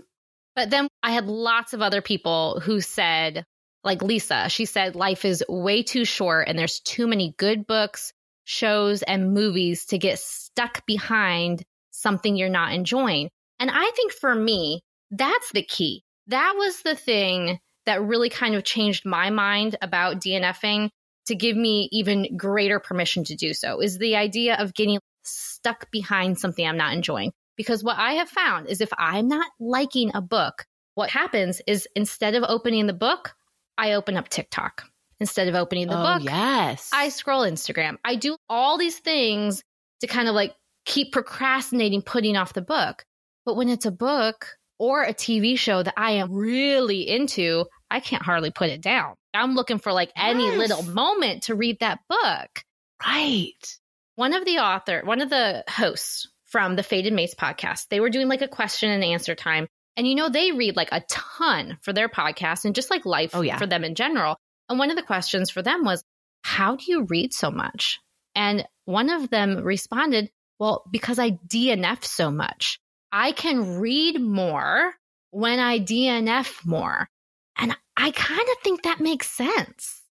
[0.56, 3.44] But then I had lots of other people who said,
[3.84, 8.14] like Lisa, she said life is way too short and there's too many good books,
[8.44, 13.28] shows, and movies to get stuck behind something you're not enjoying.
[13.60, 18.54] And I think for me, that's the key that was the thing that really kind
[18.54, 20.90] of changed my mind about DNFing
[21.26, 25.90] to give me even greater permission to do so is the idea of getting stuck
[25.90, 27.32] behind something I'm not enjoying.
[27.56, 30.64] Because what I have found is if I'm not liking a book,
[30.94, 33.34] what happens is instead of opening the book,
[33.76, 34.84] I open up TikTok.
[35.20, 36.90] Instead of opening the oh, book, yes.
[36.92, 37.96] I scroll Instagram.
[38.04, 39.64] I do all these things
[40.00, 40.54] to kind of like
[40.84, 43.04] keep procrastinating putting off the book.
[43.44, 48.00] But when it's a book, or a TV show that I am really into, I
[48.00, 49.14] can't hardly put it down.
[49.34, 50.58] I'm looking for like any yes.
[50.58, 52.62] little moment to read that book.
[53.04, 53.78] Right.
[54.16, 58.10] One of the author, one of the hosts from the Fated Mates podcast, they were
[58.10, 59.68] doing like a question and answer time.
[59.96, 63.32] And you know, they read like a ton for their podcast and just like life
[63.34, 63.58] oh, yeah.
[63.58, 64.36] for them in general.
[64.68, 66.02] And one of the questions for them was,
[66.42, 68.00] How do you read so much?
[68.34, 72.78] And one of them responded, Well, because I DNF so much.
[73.12, 74.94] I can read more
[75.30, 77.08] when I DNF more.
[77.56, 80.02] And I kind of think that makes sense.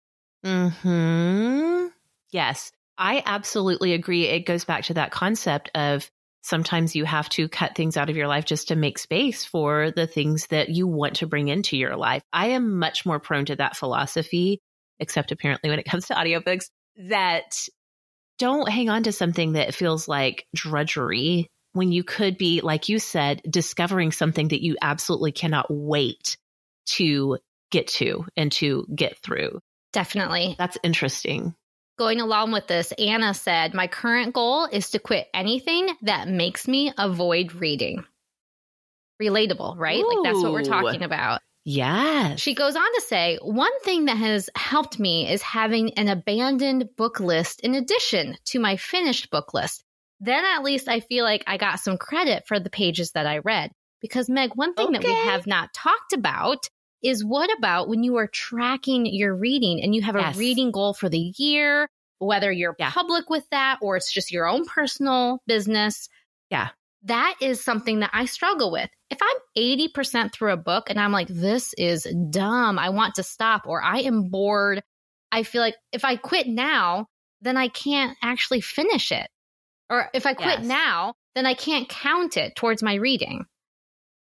[0.43, 1.87] Hmm.
[2.31, 4.25] Yes, I absolutely agree.
[4.25, 6.09] It goes back to that concept of
[6.41, 9.91] sometimes you have to cut things out of your life just to make space for
[9.91, 12.23] the things that you want to bring into your life.
[12.31, 14.61] I am much more prone to that philosophy,
[14.99, 16.69] except apparently when it comes to audiobooks,
[17.09, 17.67] that
[18.39, 22.99] don't hang on to something that feels like drudgery when you could be, like you
[22.99, 26.37] said, discovering something that you absolutely cannot wait
[26.87, 27.37] to
[27.71, 29.59] get to and to get through.
[29.93, 30.55] Definitely.
[30.57, 31.55] That's interesting.
[31.97, 36.67] Going along with this, Anna said, My current goal is to quit anything that makes
[36.67, 38.03] me avoid reading.
[39.21, 40.03] Relatable, right?
[40.03, 41.41] Ooh, like that's what we're talking about.
[41.65, 42.39] Yes.
[42.39, 46.89] She goes on to say, One thing that has helped me is having an abandoned
[46.95, 49.83] book list in addition to my finished book list
[50.19, 53.39] then at least I feel like I got some credit for the pages that I
[53.39, 53.71] read.
[54.01, 54.99] Because, Meg, one thing okay.
[54.99, 56.67] that we have not talked about
[57.03, 60.37] is what about when you are tracking your reading and you have a yes.
[60.37, 61.89] reading goal for the year,
[62.19, 62.91] whether you're yeah.
[62.91, 66.09] public with that or it's just your own personal business?
[66.49, 66.69] Yeah.
[67.03, 68.89] That is something that I struggle with.
[69.09, 73.23] If I'm 80% through a book and I'm like, this is dumb, I want to
[73.23, 74.83] stop, or I am bored,
[75.31, 77.07] I feel like if I quit now,
[77.41, 79.27] then I can't actually finish it.
[79.89, 80.67] Or if I quit yes.
[80.67, 83.45] now, then I can't count it towards my reading.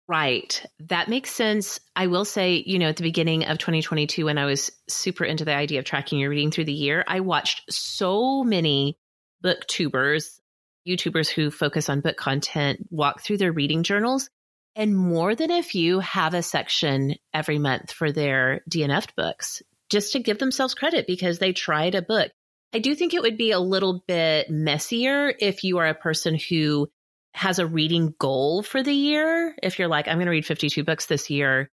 [0.07, 0.65] Right.
[0.79, 1.79] That makes sense.
[1.95, 5.43] I will say, you know, at the beginning of 2022, when I was super into
[5.43, 8.97] the idea of tracking your reading through the year, I watched so many
[9.43, 10.39] booktubers,
[10.87, 14.29] YouTubers who focus on book content, walk through their reading journals.
[14.77, 20.13] And more than a few have a section every month for their DNF books just
[20.13, 22.31] to give themselves credit because they tried a book.
[22.73, 26.37] I do think it would be a little bit messier if you are a person
[26.49, 26.87] who
[27.33, 30.83] has a reading goal for the year, if you're like, I'm going to read 52
[30.83, 31.69] books this year,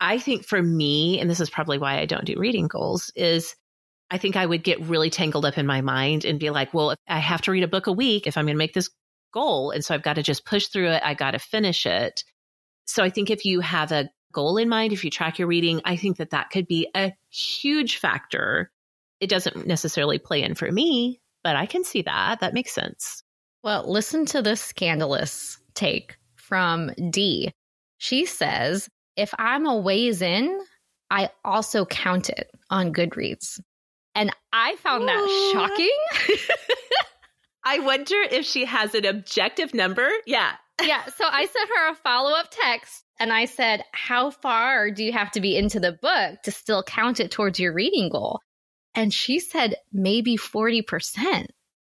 [0.00, 3.56] I think for me, and this is probably why I don't do reading goals, is
[4.10, 6.94] I think I would get really tangled up in my mind and be like, well,
[7.08, 8.90] I have to read a book a week if I'm going to make this
[9.32, 9.70] goal.
[9.70, 11.02] And so I've got to just push through it.
[11.04, 12.22] I got to finish it.
[12.86, 15.80] So I think if you have a goal in mind, if you track your reading,
[15.84, 18.70] I think that that could be a huge factor.
[19.20, 22.40] It doesn't necessarily play in for me, but I can see that.
[22.40, 23.22] That makes sense.
[23.62, 27.52] Well, listen to this scandalous take from D.
[27.98, 30.60] She says, if I'm a ways in,
[31.10, 33.60] I also count it on Goodreads.
[34.14, 36.38] And I found that shocking.
[37.64, 40.08] I wonder if she has an objective number.
[40.26, 40.52] Yeah.
[40.82, 41.04] yeah.
[41.16, 45.12] So I sent her a follow up text and I said, How far do you
[45.12, 48.40] have to be into the book to still count it towards your reading goal?
[48.96, 51.46] And she said, Maybe 40%.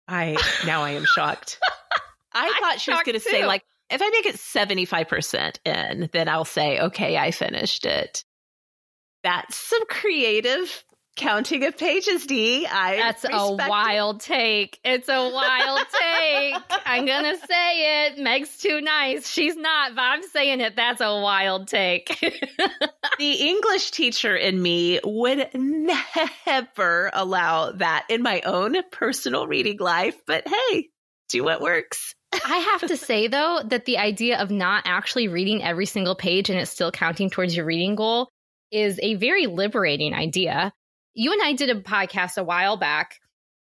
[0.07, 1.59] I now I am shocked.
[2.33, 6.29] I thought she was going to say like if I make it 75% in, then
[6.29, 8.23] I'll say okay, I finished it.
[9.23, 10.83] That's some creative
[11.15, 12.65] counting of pages, D.
[12.65, 14.25] I That's a wild it.
[14.25, 14.79] take.
[14.83, 16.55] It's a wild take.
[16.85, 18.17] I'm gonna say it.
[18.19, 19.27] Meg's too nice.
[19.27, 20.75] She's not, but I'm saying it.
[20.75, 22.17] That's a wild take.
[23.19, 30.15] the English teacher in me would never allow that in my own personal reading life.
[30.25, 30.89] But hey,
[31.29, 32.15] do what works.
[32.33, 36.49] I have to say though that the idea of not actually reading every single page
[36.49, 38.29] and it's still counting towards your reading goal
[38.71, 40.71] is a very liberating idea
[41.13, 43.19] you and I did a podcast a while back.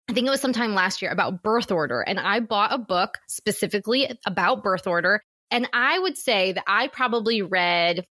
[0.09, 2.01] I think it was sometime last year about birth order.
[2.01, 5.23] And I bought a book specifically about birth order.
[5.51, 8.05] And I would say that I probably read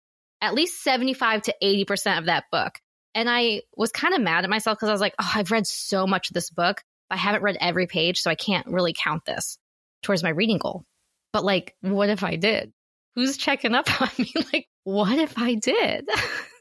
[0.41, 2.79] at least 75 to 80% of that book.
[3.15, 5.67] And I was kind of mad at myself because I was like, oh, I've read
[5.67, 6.83] so much of this book.
[7.11, 9.59] I haven't read every page, so I can't really count this
[10.03, 10.85] towards my reading goal.
[11.33, 12.73] But like, what if I did?
[13.15, 14.33] Who's checking up on me?
[14.53, 16.09] Like, what if I did?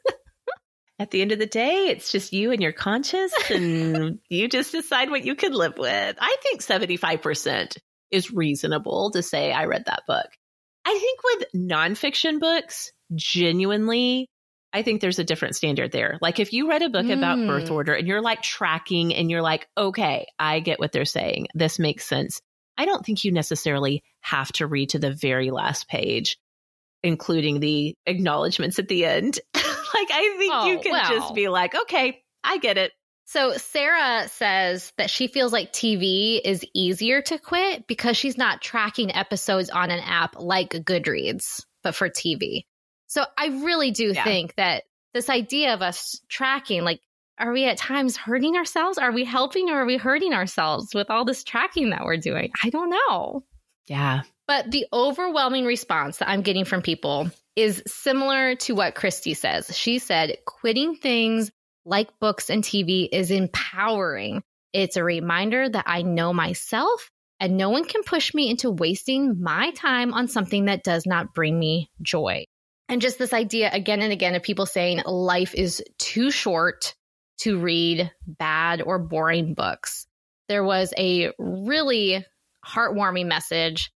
[0.97, 4.71] at the end of the day, it's just you and your conscience, and you just
[4.71, 6.15] decide what you can live with.
[6.19, 7.77] I think 75%
[8.11, 10.27] is reasonable to say, I read that book.
[10.85, 14.29] I think with nonfiction books, genuinely,
[14.71, 16.17] I think there's a different standard there.
[16.21, 17.17] Like if you read a book mm.
[17.17, 21.05] about birth order and you're like tracking and you're like, okay, I get what they're
[21.05, 21.47] saying.
[21.55, 22.41] This makes sense.
[22.77, 26.37] I don't think you necessarily have to read to the very last page,
[27.03, 29.39] including the acknowledgments at the end.
[29.95, 31.09] like, I think oh, you can well.
[31.09, 32.91] just be like, okay, I get it.
[33.25, 38.61] So Sarah says that she feels like TV is easier to quit because she's not
[38.61, 42.65] tracking episodes on an app like Goodreads, but for TV.
[43.07, 44.23] So I really do yeah.
[44.23, 44.83] think that
[45.13, 47.01] this idea of us tracking, like,
[47.39, 48.97] are we at times hurting ourselves?
[48.97, 52.51] Are we helping or are we hurting ourselves with all this tracking that we're doing?
[52.63, 53.43] I don't know.
[53.87, 54.21] Yeah.
[54.47, 59.75] But the overwhelming response that I'm getting from people is similar to what Christy says.
[59.75, 61.51] She said, quitting things
[61.85, 64.43] like books and TV is empowering.
[64.73, 69.41] It's a reminder that I know myself and no one can push me into wasting
[69.41, 72.45] my time on something that does not bring me joy.
[72.87, 76.93] And just this idea again and again of people saying life is too short
[77.39, 80.07] to read bad or boring books.
[80.47, 82.25] There was a really
[82.65, 83.91] heartwarming message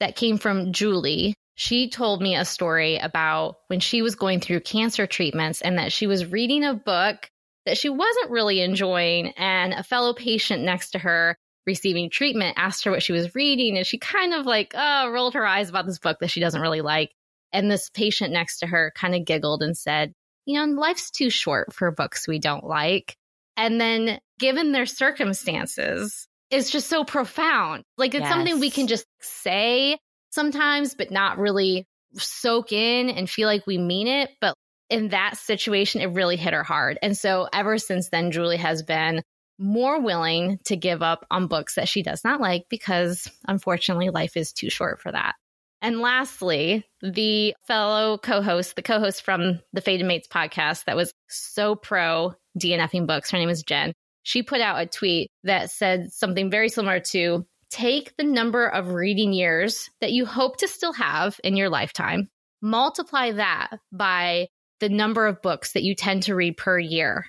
[0.00, 1.34] that came from Julie.
[1.54, 5.92] She told me a story about when she was going through cancer treatments and that
[5.92, 7.30] she was reading a book
[7.66, 9.28] that she wasn't really enjoying.
[9.36, 11.36] And a fellow patient next to her
[11.66, 13.76] receiving treatment asked her what she was reading.
[13.76, 16.62] And she kind of like, oh, rolled her eyes about this book that she doesn't
[16.62, 17.12] really like.
[17.52, 20.12] And this patient next to her kind of giggled and said,
[20.46, 23.16] you know, life's too short for books we don't like.
[23.56, 27.84] And then, given their circumstances, is just so profound.
[27.96, 28.32] Like it's yes.
[28.32, 29.98] something we can just say
[30.30, 34.30] sometimes, but not really soak in and feel like we mean it.
[34.40, 34.54] But
[34.88, 36.98] in that situation, it really hit her hard.
[37.02, 39.22] And so ever since then, Julie has been
[39.58, 44.36] more willing to give up on books that she does not like because unfortunately life
[44.36, 45.34] is too short for that.
[45.82, 50.96] And lastly, the fellow co host, the co host from the Fated Mates podcast that
[50.96, 53.92] was so pro DNFing books, her name is Jen
[54.22, 58.92] she put out a tweet that said something very similar to take the number of
[58.92, 62.28] reading years that you hope to still have in your lifetime
[62.62, 64.48] multiply that by
[64.80, 67.26] the number of books that you tend to read per year.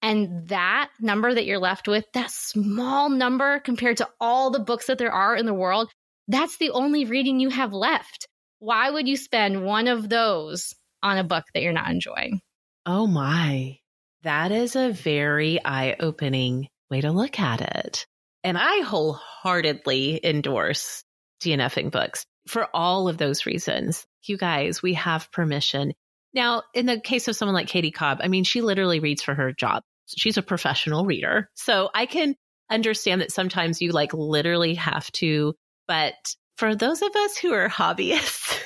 [0.00, 4.86] And that number that you're left with, that small number compared to all the books
[4.86, 5.90] that there are in the world,
[6.28, 8.26] that's the only reading you have left.
[8.58, 12.40] Why would you spend one of those on a book that you're not enjoying?
[12.84, 13.78] Oh my.
[14.22, 18.06] That is a very eye opening way to look at it.
[18.44, 21.02] And I wholeheartedly endorse
[21.42, 24.06] DNFing books for all of those reasons.
[24.24, 25.92] You guys, we have permission.
[26.34, 29.34] Now, in the case of someone like Kaytee Cobb, I mean, she literally reads for
[29.34, 29.82] her job.
[30.06, 31.50] She's a professional reader.
[31.54, 32.36] So I can
[32.70, 35.54] understand that sometimes you like literally have to,
[35.88, 36.14] but
[36.56, 38.58] for those of us who are hobbyists,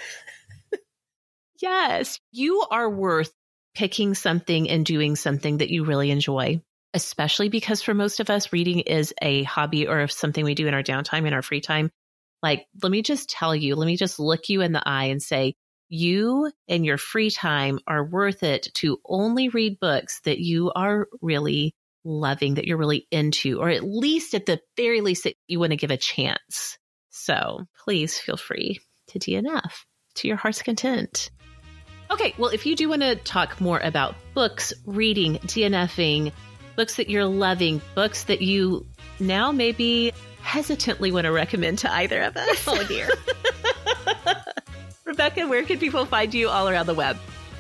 [1.63, 3.33] yes, you are worth
[3.77, 6.61] picking something and doing something that you really enjoy,
[6.95, 10.75] especially because for most of us, reading is a hobby or something we do in
[10.75, 11.91] our downtime, in our free time.
[12.43, 15.23] Like, let me just tell you, let me just look you in the eye and
[15.23, 15.55] say,
[15.89, 21.07] you and your free time are worth it to only read books that you are
[21.21, 25.61] really loving, that you're really into, or at least at the very least that you
[25.61, 26.79] want to give a chance.
[27.11, 29.73] So please feel free to DNF
[30.17, 31.31] to your heart's content.
[32.11, 36.33] Okay, well, if you do want to talk more about books, reading, DNFing,
[36.77, 38.87] books that you're loving, books that you
[39.19, 42.65] now maybe hesitantly want to recommend to either of us.
[42.67, 43.09] Oh, dear.
[45.05, 47.17] Rebekah, where can people find you all around the web?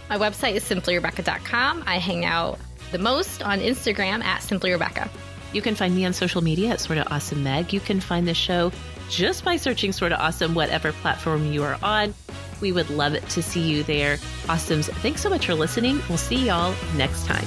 [0.08, 1.84] My website is simplyrebekah.com.
[1.86, 2.58] I hang out
[2.92, 5.08] the most on Instagram at simplyrebekah.
[5.52, 7.72] You can find me on social media at Sorta Awesome Meg.
[7.72, 8.70] You can find the show
[9.08, 12.14] just by searching Sorta Awesome, whatever platform you are on.
[12.60, 14.16] We would love to see you there.
[14.46, 16.00] Awesomes, thanks so much for listening.
[16.08, 17.46] We'll see y'all next time.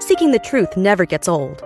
[0.00, 1.65] Seeking the truth never gets old.